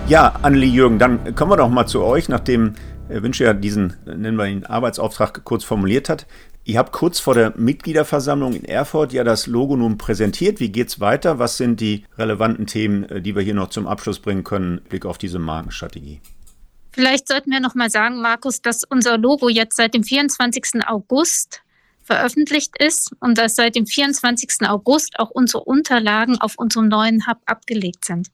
Ja, 0.09 0.37
Annelie 0.41 0.69
Jürgen, 0.69 0.99
dann 0.99 1.33
kommen 1.33 1.51
wir 1.51 1.57
doch 1.57 1.69
mal 1.69 1.87
zu 1.87 2.03
euch, 2.03 2.27
nachdem 2.27 2.75
Wünsche 3.07 3.45
ja 3.45 3.53
diesen, 3.53 3.95
nennen 4.05 4.37
wir 4.37 4.47
ihn, 4.47 4.65
Arbeitsauftrag 4.65 5.43
kurz 5.45 5.63
formuliert 5.63 6.09
hat. 6.09 6.27
Ihr 6.65 6.77
habt 6.77 6.91
kurz 6.91 7.19
vor 7.19 7.35
der 7.35 7.53
Mitgliederversammlung 7.57 8.53
in 8.53 8.65
Erfurt 8.65 9.13
ja 9.13 9.23
das 9.23 9.47
Logo 9.47 9.75
nun 9.75 9.97
präsentiert. 9.97 10.59
Wie 10.59 10.71
geht's 10.71 10.99
weiter? 10.99 11.39
Was 11.39 11.57
sind 11.57 11.79
die 11.79 12.05
relevanten 12.17 12.67
Themen, 12.67 13.03
äh, 13.05 13.21
die 13.21 13.35
wir 13.35 13.41
hier 13.41 13.53
noch 13.53 13.69
zum 13.69 13.87
Abschluss 13.87 14.19
bringen 14.19 14.43
können, 14.43 14.81
Blick 14.89 15.05
auf 15.05 15.17
diese 15.17 15.39
Markenstrategie? 15.39 16.21
Vielleicht 16.91 17.27
sollten 17.27 17.51
wir 17.51 17.59
noch 17.59 17.75
mal 17.75 17.89
sagen, 17.89 18.21
Markus, 18.21 18.61
dass 18.61 18.83
unser 18.83 19.17
Logo 19.17 19.49
jetzt 19.49 19.77
seit 19.77 19.93
dem 19.93 20.03
24. 20.03 20.85
August 20.85 21.63
veröffentlicht 22.03 22.77
ist 22.77 23.11
und 23.19 23.37
dass 23.37 23.55
seit 23.55 23.75
dem 23.75 23.85
24. 23.85 24.67
August 24.67 25.17
auch 25.19 25.31
unsere 25.31 25.63
Unterlagen 25.63 26.39
auf 26.39 26.55
unserem 26.57 26.87
neuen 26.87 27.25
Hub 27.25 27.37
abgelegt 27.45 28.05
sind. 28.05 28.29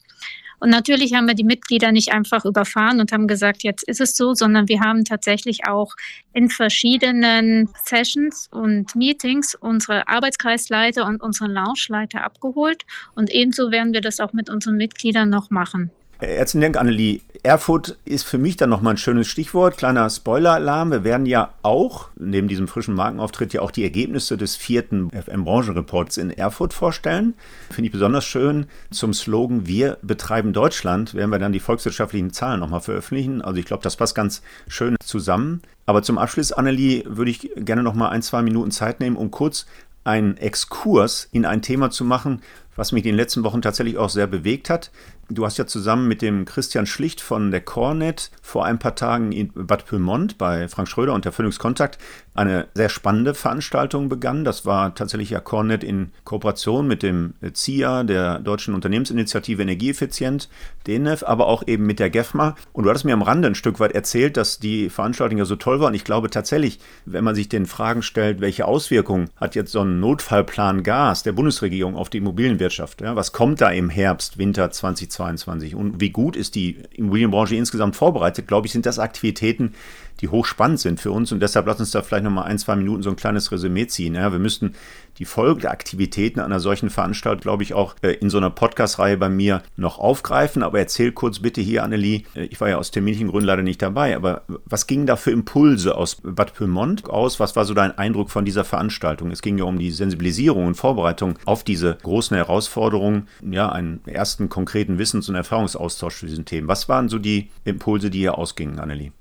Und 0.60 0.70
natürlich 0.70 1.14
haben 1.14 1.28
wir 1.28 1.36
die 1.36 1.44
Mitglieder 1.44 1.92
nicht 1.92 2.12
einfach 2.12 2.46
überfahren 2.46 3.00
und 3.00 3.12
haben 3.12 3.28
gesagt, 3.28 3.64
jetzt 3.64 3.84
ist 3.84 4.02
es 4.02 4.16
so, 4.16 4.34
sondern 4.34 4.68
wir 4.68 4.82
haben 4.82 5.06
tatsächlich 5.06 5.68
auch 5.68 5.96
in 6.34 6.50
verschiedenen 6.50 7.70
Sessions 7.84 8.50
und 8.52 8.96
Meetings 8.96 9.56
unsere 9.56 10.08
Arbeitskreisleiter 10.08 11.06
und 11.06 11.22
unsere 11.22 11.50
Launchleiter 11.50 12.24
abgeholt. 12.24 12.86
Und 13.16 13.30
ebenso 13.32 13.72
werden 13.72 13.94
wir 13.94 14.02
das 14.02 14.20
auch 14.20 14.34
mit 14.34 14.50
unseren 14.50 14.78
Mitgliedern 14.78 15.30
noch 15.30 15.50
machen. 15.50 15.92
Herzlichen 16.22 16.62
Dank, 16.62 16.78
Annelie. 16.78 17.22
Erfurt 17.44 17.98
ist 18.04 18.26
für 18.26 18.38
mich 18.38 18.58
dann 18.58 18.70
nochmal 18.70 18.96
ein 18.96 18.98
schönes 18.98 19.28
Stichwort. 19.28 19.78
Kleiner 19.78 20.10
Spoiler-Alarm. 20.10 20.92
Wir 20.92 21.04
werden 21.06 21.26
ja 21.26 21.54
auch, 21.62 22.10
neben 22.18 22.50
diesem 22.50 22.68
frischen 22.68 22.94
Markenauftritt, 22.94 23.54
ja 23.54 23.62
auch 23.62 23.72
die 23.72 23.84
Ergebnisse 23.84 24.36
des 24.36 24.58
vierten 24.58 25.10
FM-Branchen-Reports 25.12 26.18
in 26.18 26.30
Erfurt 26.32 26.74
vorstellen. 26.74 27.36
Finde 27.70 27.86
ich 27.86 27.94
besonders 27.94 28.26
schön. 28.26 28.66
Zum 28.92 29.14
Slogan 29.14 29.66
Wir 29.66 29.98
betreiben 30.02 30.52
Deutschland 30.52 31.14
werden 31.14 31.32
wir 31.32 31.40
dann 31.40 31.54
die 31.54 31.62
volkswirtschaftlichen 31.62 32.34
Zahlen 32.34 32.60
nochmal 32.60 32.82
veröffentlichen. 32.82 33.42
Also 33.42 33.58
ich 33.58 33.66
glaube, 33.66 33.84
das 33.84 33.96
passt 33.96 34.14
ganz 34.14 34.42
schön 34.68 34.98
zusammen. 35.02 35.62
Aber 35.86 36.04
zum 36.04 36.18
Abschluss, 36.18 36.52
Annelie, 36.52 37.06
würde 37.06 37.32
ich 37.32 37.50
gerne 37.56 37.82
nochmal 37.82 38.10
ein, 38.10 38.24
zwei 38.24 38.42
Minuten 38.42 38.72
Zeit 38.72 39.00
nehmen, 39.00 39.16
um 39.16 39.32
kurz 39.32 39.68
einen 40.04 40.36
Exkurs 40.36 41.30
in 41.32 41.46
ein 41.46 41.62
Thema 41.62 41.92
zu 41.92 42.04
machen, 42.04 42.42
was 42.76 42.92
mich 42.92 43.06
in 43.06 43.12
den 43.12 43.18
letzten 43.18 43.44
Wochen 43.44 43.62
tatsächlich 43.62 43.98
auch 43.98 44.10
sehr 44.10 44.28
bewegt 44.28 44.70
hat. 44.70 44.92
Du 45.32 45.46
hast 45.46 45.58
ja 45.58 45.68
zusammen 45.68 46.08
mit 46.08 46.24
dem 46.24 46.46
Christian 46.46 46.88
Schlicht 46.88 47.22
von 47.22 47.52
der 47.52 47.62
Cornet 47.62 48.32
vor 48.42 48.66
ein 48.66 48.80
paar 48.80 48.96
Tagen 48.96 49.32
in 49.32 49.52
Bad 49.54 49.86
Pyrmont 49.86 50.40
bei 50.40 50.68
Frank 50.68 50.88
Schröder 50.88 51.14
und 51.14 51.24
der 51.24 51.32
Phoenix 51.32 51.60
Kontakt 51.60 52.00
eine 52.40 52.68
sehr 52.74 52.90
spannende 52.90 53.34
Veranstaltung 53.34 54.10
begann. 54.10 54.44
Das 54.44 54.66
war 54.66 54.94
tatsächlich 54.96 55.30
ja 55.30 55.40
Cornet 55.40 55.84
in 55.84 56.12
Kooperation 56.24 56.88
mit 56.88 57.04
dem 57.04 57.34
CIA, 57.54 58.04
der 58.04 58.40
Deutschen 58.40 58.74
Unternehmensinitiative 58.74 59.62
Energieeffizient, 59.62 60.50
DENEF, 60.88 61.24
aber 61.24 61.48
auch 61.48 61.68
eben 61.68 61.86
mit 61.86 62.00
der 62.00 62.10
GEFMA. 62.10 62.56
Und 62.74 62.84
du 62.84 62.90
hattest 62.90 63.06
mir 63.06 63.14
am 63.14 63.22
Rande 63.22 63.48
ein 63.48 63.56
Stück 63.56 63.80
weit 63.80 63.94
erzählt, 63.94 64.38
dass 64.38 64.60
die 64.60 64.90
Veranstaltung 64.90 65.38
ja 65.38 65.46
so 65.46 65.56
toll 65.56 65.80
war. 65.80 65.88
Und 65.88 65.96
ich 65.96 66.04
glaube 66.04 66.30
tatsächlich, 66.30 66.80
wenn 67.06 67.24
man 67.24 67.36
sich 67.36 67.50
den 67.50 67.66
Fragen 67.66 68.02
stellt, 68.02 68.42
welche 68.42 68.66
Auswirkungen 68.66 69.30
hat 69.36 69.56
jetzt 69.56 69.72
so 69.72 69.82
ein 69.82 70.00
Notfallplan 70.00 70.84
Gas 70.84 71.24
der 71.24 71.32
Bundesregierung 71.32 71.96
auf 71.96 72.10
die 72.10 72.18
Immobilienwirtschaft? 72.18 73.02
Ja, 73.02 73.16
was 73.16 73.32
kommt 73.32 73.62
da 73.62 73.70
im 73.70 73.90
Herbst, 73.90 74.38
Winter 74.38 74.72
2020? 74.72 74.90
2022. 74.90 75.76
Und 75.76 76.02
wie 76.02 76.10
gut 76.10 76.36
ist 76.36 76.56
die 76.56 76.78
Immobilienbranche 76.92 77.56
insgesamt 77.56 77.96
vorbereitet, 77.96 78.48
glaube 78.48 78.68
ich, 78.68 78.74
sind 78.74 78.86
das 78.86 79.00
Aktivitäten, 79.00 79.74
die 80.22 80.28
hochspannend 80.28 80.80
sind 80.80 81.00
für 81.00 81.12
uns. 81.12 81.32
Und 81.32 81.42
deshalb 81.42 81.68
lass 81.68 81.80
uns 81.80 81.92
da 81.92 82.02
vielleicht 82.02 82.24
nochmal 82.24 82.46
ein, 82.46 82.58
zwei 82.58 82.76
Minuten 82.76 83.04
so 83.04 83.10
ein 83.10 83.16
kleines 83.16 83.52
Resümee 83.52 83.88
ziehen. 83.88 84.16
Ja, 84.16 84.32
wir 84.32 84.40
müssten 84.40 84.74
die 85.18 85.26
Folgeaktivitäten 85.26 86.42
einer 86.42 86.60
solchen 86.60 86.90
Veranstaltung, 86.90 87.42
glaube 87.42 87.64
ich, 87.64 87.74
auch 87.74 87.96
äh, 88.02 88.12
in 88.14 88.30
so 88.30 88.38
einer 88.38 88.50
Podcast-Reihe 88.50 89.18
bei 89.18 89.30
mir 89.30 89.62
noch 89.76 90.00
aufgreifen. 90.00 90.64
Aber 90.64 90.80
erzähl 90.80 91.12
kurz 91.12 91.40
bitte 91.40 91.62
hier, 91.62 91.84
Annelie, 91.84 92.24
äh, 92.36 92.46
ich 92.46 92.60
war 92.62 92.70
ja 92.70 92.78
aus 92.78 92.92
terminlichen 92.92 93.28
Gründen 93.28 93.48
leider 93.48 93.62
nicht 93.62 93.82
dabei, 93.82 94.16
aber 94.16 94.44
was 94.66 94.88
ging 94.88 95.06
da 95.06 95.16
für 95.16 95.32
Impulse 95.32 95.96
aus 95.96 96.18
Bad 96.24 96.54
Pyrmont 96.54 97.10
aus? 97.10 97.40
Was 97.40 97.56
war 97.56 97.66
so 97.66 97.74
dein 97.74 97.98
Eindruck 97.98 98.30
von 98.30 98.46
dieser 98.46 98.64
Veranstaltung? 98.64 99.32
Es 99.32 99.42
ging 99.42 99.58
ja 99.58 99.66
um 99.66 99.78
die 99.78 99.92
Sensibilisierung 99.92 100.66
und 100.68 100.76
Vorbereitung 100.76 101.38
auf 101.46 101.64
diese 101.64 101.98
großen 102.02 102.36
Herausforderungen, 102.36 103.28
ja, 103.42 103.70
einen 103.70 104.02
ersten 104.06 104.50
konkreten 104.50 104.98
Wissens- 104.98 105.30
und 105.30 105.36
Erfahrungsaustausch 105.36 106.20
zu 106.20 106.26
diesen 106.26 106.46
Themen. 106.46 106.68
Was 106.68 106.88
waren 106.88 107.10
so 107.10 107.20
die 107.20 107.50
Impulse, 107.66 108.10
die 108.10 108.20
hier 108.20 108.38
ausgingen, 108.38 108.80
Annelie? 108.80 109.12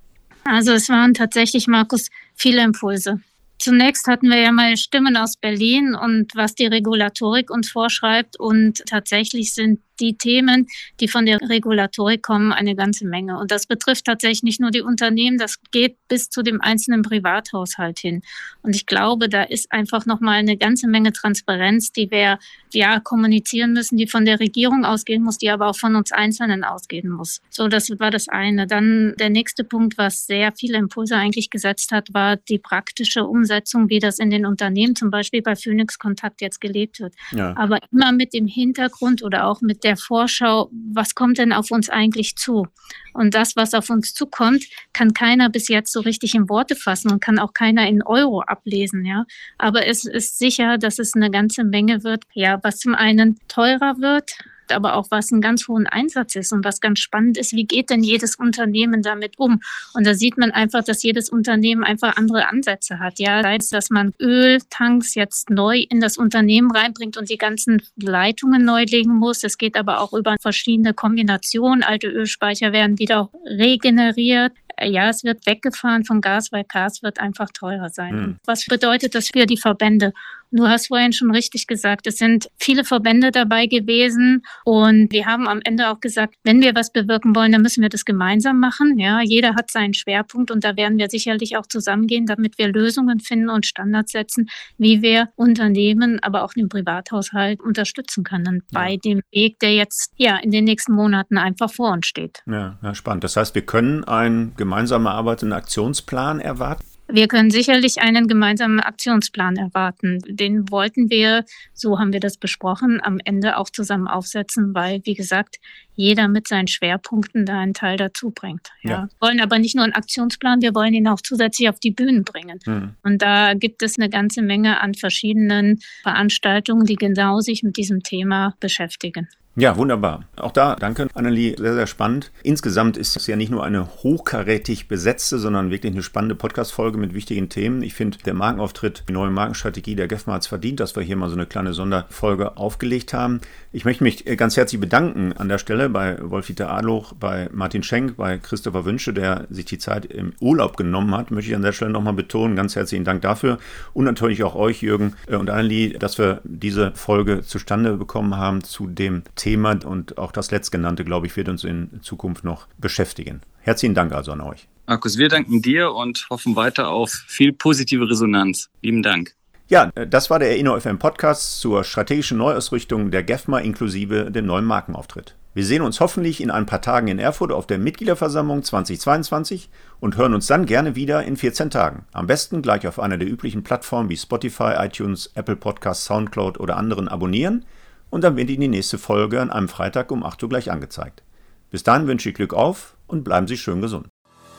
Also 0.50 0.72
es 0.72 0.88
waren 0.88 1.12
tatsächlich, 1.12 1.66
Markus, 1.66 2.08
viele 2.34 2.62
Impulse. 2.62 3.20
Zunächst 3.58 4.06
hatten 4.06 4.30
wir 4.30 4.38
ja 4.38 4.50
mal 4.50 4.78
Stimmen 4.78 5.16
aus 5.16 5.36
Berlin 5.36 5.94
und 5.94 6.34
was 6.34 6.54
die 6.54 6.66
Regulatorik 6.66 7.50
uns 7.50 7.70
vorschreibt. 7.70 8.40
Und 8.40 8.82
tatsächlich 8.86 9.52
sind 9.52 9.80
die 10.00 10.16
Themen, 10.16 10.66
die 11.00 11.08
von 11.08 11.26
der 11.26 11.40
Regulatorik 11.40 12.22
kommen, 12.22 12.52
eine 12.52 12.74
ganze 12.74 13.06
Menge. 13.06 13.38
Und 13.38 13.50
das 13.50 13.66
betrifft 13.66 14.04
tatsächlich 14.06 14.42
nicht 14.42 14.60
nur 14.60 14.70
die 14.70 14.80
Unternehmen, 14.80 15.38
das 15.38 15.58
geht 15.70 15.96
bis 16.08 16.30
zu 16.30 16.42
dem 16.42 16.60
einzelnen 16.60 17.02
Privathaushalt 17.02 17.98
hin. 17.98 18.22
Und 18.62 18.74
ich 18.74 18.86
glaube, 18.86 19.28
da 19.28 19.42
ist 19.42 19.72
einfach 19.72 20.06
nochmal 20.06 20.38
eine 20.38 20.56
ganze 20.56 20.88
Menge 20.88 21.12
Transparenz, 21.12 21.92
die 21.92 22.10
wir 22.10 22.38
ja 22.72 23.00
kommunizieren 23.00 23.72
müssen, 23.72 23.96
die 23.96 24.06
von 24.06 24.24
der 24.24 24.40
Regierung 24.40 24.84
ausgehen 24.84 25.22
muss, 25.22 25.38
die 25.38 25.50
aber 25.50 25.68
auch 25.68 25.76
von 25.76 25.96
uns 25.96 26.12
Einzelnen 26.12 26.64
ausgehen 26.64 27.08
muss. 27.10 27.40
So, 27.50 27.68
das 27.68 27.90
war 27.98 28.10
das 28.10 28.28
eine. 28.28 28.66
Dann 28.66 29.14
der 29.18 29.30
nächste 29.30 29.64
Punkt, 29.64 29.98
was 29.98 30.26
sehr 30.26 30.52
viele 30.52 30.78
Impulse 30.78 31.16
eigentlich 31.16 31.50
gesetzt 31.50 31.92
hat, 31.92 32.12
war 32.12 32.36
die 32.36 32.58
praktische 32.58 33.24
Umsetzung, 33.24 33.88
wie 33.88 33.98
das 33.98 34.18
in 34.18 34.30
den 34.30 34.46
Unternehmen, 34.46 34.96
zum 34.96 35.10
Beispiel 35.10 35.42
bei 35.42 35.56
Phoenix 35.56 35.98
Kontakt 35.98 36.40
jetzt 36.40 36.60
gelebt 36.60 37.00
wird. 37.00 37.14
Ja. 37.32 37.56
Aber 37.56 37.78
immer 37.92 38.12
mit 38.12 38.34
dem 38.34 38.46
Hintergrund 38.46 39.22
oder 39.22 39.46
auch 39.46 39.60
mit 39.60 39.84
der 39.84 39.87
der 39.88 39.96
Vorschau, 39.96 40.70
was 40.92 41.14
kommt 41.14 41.38
denn 41.38 41.54
auf 41.54 41.70
uns 41.70 41.88
eigentlich 41.88 42.36
zu? 42.36 42.66
Und 43.14 43.34
das, 43.34 43.56
was 43.56 43.72
auf 43.72 43.88
uns 43.88 44.12
zukommt, 44.12 44.64
kann 44.92 45.14
keiner 45.14 45.48
bis 45.48 45.68
jetzt 45.68 45.92
so 45.92 46.00
richtig 46.00 46.34
in 46.34 46.50
Worte 46.50 46.76
fassen 46.76 47.10
und 47.10 47.20
kann 47.20 47.38
auch 47.38 47.54
keiner 47.54 47.88
in 47.88 48.02
Euro 48.02 48.42
ablesen, 48.42 49.06
ja. 49.06 49.24
Aber 49.56 49.86
es 49.86 50.04
ist 50.04 50.38
sicher, 50.38 50.76
dass 50.76 50.98
es 50.98 51.14
eine 51.14 51.30
ganze 51.30 51.64
Menge 51.64 52.04
wird, 52.04 52.24
ja, 52.34 52.60
was 52.62 52.78
zum 52.78 52.94
einen 52.94 53.38
teurer 53.48 53.96
wird, 53.98 54.36
aber 54.72 54.94
auch 54.94 55.06
was 55.10 55.32
einen 55.32 55.40
ganz 55.40 55.68
hohen 55.68 55.86
Einsatz 55.86 56.36
ist 56.36 56.52
und 56.52 56.64
was 56.64 56.80
ganz 56.80 57.00
spannend 57.00 57.38
ist, 57.38 57.52
wie 57.52 57.64
geht 57.64 57.90
denn 57.90 58.02
jedes 58.02 58.36
Unternehmen 58.36 59.02
damit 59.02 59.38
um? 59.38 59.60
Und 59.94 60.06
da 60.06 60.14
sieht 60.14 60.38
man 60.38 60.50
einfach, 60.50 60.84
dass 60.84 61.02
jedes 61.02 61.30
Unternehmen 61.30 61.84
einfach 61.84 62.16
andere 62.16 62.48
Ansätze 62.48 62.98
hat. 62.98 63.18
Ja, 63.18 63.42
sei 63.42 63.56
es, 63.56 63.68
dass 63.70 63.90
man 63.90 64.14
Öltanks 64.20 65.14
jetzt 65.14 65.50
neu 65.50 65.78
in 65.88 66.00
das 66.00 66.18
Unternehmen 66.18 66.70
reinbringt 66.70 67.16
und 67.16 67.30
die 67.30 67.38
ganzen 67.38 67.82
Leitungen 67.96 68.64
neu 68.64 68.84
legen 68.84 69.14
muss. 69.14 69.44
Es 69.44 69.58
geht 69.58 69.76
aber 69.76 70.00
auch 70.00 70.12
über 70.12 70.36
verschiedene 70.40 70.94
Kombinationen. 70.94 71.82
Alte 71.82 72.08
Ölspeicher 72.08 72.72
werden 72.72 72.98
wieder 72.98 73.30
regeneriert 73.44 74.52
ja, 74.84 75.08
es 75.08 75.24
wird 75.24 75.44
weggefahren 75.46 76.04
von 76.04 76.20
Gas, 76.20 76.52
weil 76.52 76.64
Gas 76.64 77.02
wird 77.02 77.18
einfach 77.18 77.48
teurer 77.52 77.90
sein. 77.90 78.14
Mhm. 78.14 78.36
Was 78.44 78.64
bedeutet 78.66 79.14
das 79.14 79.28
für 79.28 79.46
die 79.46 79.56
Verbände? 79.56 80.12
Du 80.50 80.66
hast 80.66 80.88
vorhin 80.88 81.12
schon 81.12 81.30
richtig 81.30 81.66
gesagt, 81.66 82.06
es 82.06 82.16
sind 82.16 82.48
viele 82.58 82.84
Verbände 82.84 83.30
dabei 83.30 83.66
gewesen 83.66 84.42
und 84.64 85.12
wir 85.12 85.26
haben 85.26 85.46
am 85.46 85.60
Ende 85.64 85.90
auch 85.90 86.00
gesagt, 86.00 86.34
wenn 86.44 86.62
wir 86.62 86.74
was 86.74 86.92
bewirken 86.92 87.36
wollen, 87.36 87.52
dann 87.52 87.62
müssen 87.62 87.82
wir 87.82 87.88
das 87.88 88.04
gemeinsam 88.04 88.58
machen. 88.58 88.98
Ja, 88.98 89.20
jeder 89.20 89.54
hat 89.54 89.70
seinen 89.70 89.94
Schwerpunkt 89.94 90.50
und 90.50 90.64
da 90.64 90.76
werden 90.76 90.98
wir 90.98 91.08
sicherlich 91.10 91.56
auch 91.56 91.66
zusammengehen, 91.66 92.26
damit 92.26 92.58
wir 92.58 92.68
Lösungen 92.68 93.20
finden 93.20 93.50
und 93.50 93.66
Standards 93.66 94.12
setzen, 94.12 94.48
wie 94.78 95.02
wir 95.02 95.28
Unternehmen, 95.36 96.18
aber 96.22 96.44
auch 96.44 96.54
den 96.54 96.68
Privathaushalt 96.68 97.60
unterstützen 97.60 98.24
können 98.24 98.62
ja. 98.70 98.80
bei 98.80 98.96
dem 98.96 99.20
Weg, 99.30 99.58
der 99.60 99.74
jetzt 99.74 100.12
ja 100.16 100.36
in 100.38 100.50
den 100.50 100.64
nächsten 100.64 100.92
Monaten 100.92 101.36
einfach 101.38 101.70
vor 101.70 101.92
uns 101.92 102.06
steht. 102.06 102.42
Ja, 102.46 102.78
ja 102.82 102.94
spannend. 102.94 103.24
Das 103.24 103.36
heißt, 103.36 103.54
wir 103.54 103.62
können 103.62 104.04
einen 104.04 104.54
gemeinsam 104.56 105.06
erarbeiteten 105.06 105.52
Aktionsplan 105.52 106.40
erwarten? 106.40 106.84
Wir 107.10 107.26
können 107.26 107.50
sicherlich 107.50 108.00
einen 108.00 108.28
gemeinsamen 108.28 108.80
Aktionsplan 108.80 109.56
erwarten. 109.56 110.18
Den 110.26 110.70
wollten 110.70 111.08
wir, 111.08 111.44
so 111.72 111.98
haben 111.98 112.12
wir 112.12 112.20
das 112.20 112.36
besprochen, 112.36 113.00
am 113.02 113.18
Ende 113.24 113.56
auch 113.56 113.70
zusammen 113.70 114.06
aufsetzen, 114.06 114.74
weil, 114.74 115.00
wie 115.04 115.14
gesagt, 115.14 115.56
jeder 115.94 116.28
mit 116.28 116.46
seinen 116.46 116.68
Schwerpunkten 116.68 117.46
da 117.46 117.58
einen 117.60 117.72
Teil 117.72 117.96
dazu 117.96 118.30
bringt. 118.30 118.68
Ja. 118.82 118.90
ja. 118.90 119.02
Wir 119.02 119.28
wollen 119.28 119.40
aber 119.40 119.58
nicht 119.58 119.74
nur 119.74 119.84
einen 119.84 119.94
Aktionsplan, 119.94 120.60
wir 120.60 120.74
wollen 120.74 120.92
ihn 120.92 121.08
auch 121.08 121.20
zusätzlich 121.22 121.68
auf 121.68 121.80
die 121.80 121.90
Bühnen 121.90 122.24
bringen. 122.24 122.60
Mhm. 122.66 122.94
Und 123.02 123.22
da 123.22 123.54
gibt 123.54 123.82
es 123.82 123.98
eine 123.98 124.10
ganze 124.10 124.42
Menge 124.42 124.80
an 124.80 124.92
verschiedenen 124.94 125.80
Veranstaltungen, 126.02 126.84
die 126.84 126.96
genau 126.96 127.40
sich 127.40 127.62
mit 127.62 127.78
diesem 127.78 128.02
Thema 128.02 128.54
beschäftigen. 128.60 129.28
Ja, 129.60 129.76
wunderbar. 129.76 130.22
Auch 130.36 130.52
da 130.52 130.76
danke, 130.76 131.08
Annelie, 131.14 131.56
sehr, 131.58 131.74
sehr 131.74 131.88
spannend. 131.88 132.30
Insgesamt 132.44 132.96
ist 132.96 133.16
es 133.16 133.26
ja 133.26 133.34
nicht 133.34 133.50
nur 133.50 133.64
eine 133.64 133.88
hochkarätig 133.88 134.86
besetzte, 134.86 135.40
sondern 135.40 135.72
wirklich 135.72 135.92
eine 135.92 136.04
spannende 136.04 136.36
Podcast-Folge 136.36 136.96
mit 136.96 137.12
wichtigen 137.12 137.48
Themen. 137.48 137.82
Ich 137.82 137.92
finde, 137.94 138.18
der 138.18 138.34
Markenauftritt, 138.34 139.02
die 139.08 139.12
neue 139.12 139.30
Markenstrategie 139.30 139.96
der 139.96 140.06
GEFMA 140.06 140.34
hat 140.34 140.42
es 140.42 140.46
verdient, 140.46 140.78
dass 140.78 140.94
wir 140.94 141.02
hier 141.02 141.16
mal 141.16 141.28
so 141.28 141.34
eine 141.34 141.46
kleine 141.46 141.72
Sonderfolge 141.72 142.56
aufgelegt 142.56 143.12
haben. 143.12 143.40
Ich 143.72 143.84
möchte 143.84 144.04
mich 144.04 144.24
ganz 144.36 144.56
herzlich 144.56 144.80
bedanken 144.80 145.32
an 145.32 145.48
der 145.48 145.58
Stelle 145.58 145.88
bei 145.88 146.18
Wolf-Dieter 146.22 146.70
Adloch, 146.70 147.14
bei 147.14 147.48
Martin 147.52 147.82
Schenk, 147.82 148.16
bei 148.16 148.38
Christopher 148.38 148.84
Wünsche, 148.84 149.12
der 149.12 149.48
sich 149.50 149.64
die 149.64 149.78
Zeit 149.78 150.06
im 150.06 150.34
Urlaub 150.38 150.76
genommen 150.76 151.16
hat. 151.16 151.32
Möchte 151.32 151.50
ich 151.50 151.56
an 151.56 151.62
der 151.62 151.72
Stelle 151.72 151.90
nochmal 151.90 152.12
betonen. 152.12 152.54
Ganz 152.54 152.76
herzlichen 152.76 153.04
Dank 153.04 153.22
dafür. 153.22 153.58
Und 153.92 154.04
natürlich 154.04 154.44
auch 154.44 154.54
euch, 154.54 154.82
Jürgen 154.82 155.14
und 155.26 155.50
Annelie, 155.50 155.98
dass 155.98 156.16
wir 156.16 156.42
diese 156.44 156.92
Folge 156.92 157.42
zustande 157.42 157.96
bekommen 157.96 158.36
haben 158.36 158.62
zu 158.62 158.86
dem 158.86 159.24
Thema 159.34 159.47
Thema 159.48 159.78
und 159.86 160.18
auch 160.18 160.30
das 160.30 160.50
letztgenannte, 160.50 161.04
glaube 161.04 161.26
ich, 161.26 161.34
wird 161.34 161.48
uns 161.48 161.64
in 161.64 162.00
Zukunft 162.02 162.44
noch 162.44 162.66
beschäftigen. 162.76 163.40
Herzlichen 163.60 163.94
Dank 163.94 164.12
also 164.12 164.32
an 164.32 164.42
euch. 164.42 164.68
Markus, 164.86 165.16
wir 165.16 165.30
danken 165.30 165.62
dir 165.62 165.92
und 165.92 166.26
hoffen 166.28 166.54
weiter 166.54 166.88
auf 166.88 167.10
viel 167.10 167.54
positive 167.54 168.10
Resonanz. 168.10 168.68
Lieben 168.82 169.02
Dank. 169.02 169.34
Ja, 169.68 169.86
das 169.86 170.28
war 170.28 170.38
der 170.38 170.58
InnoFM 170.58 170.98
Podcast 170.98 171.60
zur 171.60 171.84
strategischen 171.84 172.36
Neuausrichtung 172.36 173.10
der 173.10 173.22
GEFMA 173.22 173.60
inklusive 173.60 174.30
dem 174.30 174.44
neuen 174.44 174.66
Markenauftritt. 174.66 175.34
Wir 175.54 175.64
sehen 175.64 175.80
uns 175.80 176.00
hoffentlich 176.00 176.42
in 176.42 176.50
ein 176.50 176.66
paar 176.66 176.82
Tagen 176.82 177.08
in 177.08 177.18
Erfurt 177.18 177.50
auf 177.50 177.66
der 177.66 177.78
Mitgliederversammlung 177.78 178.62
2022 178.62 179.70
und 179.98 180.18
hören 180.18 180.34
uns 180.34 180.46
dann 180.46 180.66
gerne 180.66 180.94
wieder 180.94 181.24
in 181.24 181.38
14 181.38 181.70
Tagen. 181.70 182.04
Am 182.12 182.26
besten 182.26 182.60
gleich 182.60 182.86
auf 182.86 183.00
einer 183.00 183.16
der 183.16 183.28
üblichen 183.28 183.62
Plattformen 183.62 184.10
wie 184.10 184.16
Spotify, 184.18 184.74
iTunes, 184.76 185.30
Apple 185.34 185.56
Podcasts, 185.56 186.04
Soundcloud 186.04 186.60
oder 186.60 186.76
anderen 186.76 187.08
abonnieren 187.08 187.64
und 188.10 188.22
dann 188.24 188.36
wird 188.36 188.50
Ihnen 188.50 188.60
die 188.60 188.68
nächste 188.68 188.98
Folge 188.98 189.40
an 189.40 189.50
einem 189.50 189.68
Freitag 189.68 190.10
um 190.10 190.24
8 190.24 190.42
Uhr 190.42 190.48
gleich 190.48 190.70
angezeigt. 190.70 191.22
Bis 191.70 191.82
dahin 191.82 192.06
wünsche 192.06 192.28
ich 192.28 192.34
Glück 192.34 192.54
auf 192.54 192.96
und 193.06 193.24
bleiben 193.24 193.46
Sie 193.46 193.56
schön 193.56 193.80
gesund. 193.80 194.08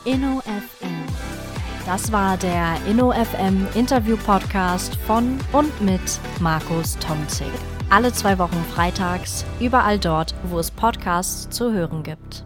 InnoFM. 0.06 0.88
Das 1.86 2.12
war 2.12 2.38
der 2.38 2.76
InnoFM 2.88 3.68
Interview 3.74 4.16
Podcast 4.18 4.96
von 5.08 5.40
und 5.52 5.82
mit 5.82 6.20
Markus 6.40 6.98
Tomzig. 7.00 7.48
Alle 7.90 8.14
zwei 8.14 8.38
Wochen 8.38 8.64
freitags, 8.74 9.46
überall 9.60 9.98
dort, 9.98 10.36
wo 10.44 10.60
es 10.60 10.70
Podcasts 10.70 11.50
zu 11.50 11.74
hören 11.74 12.04
gibt. 12.04 12.46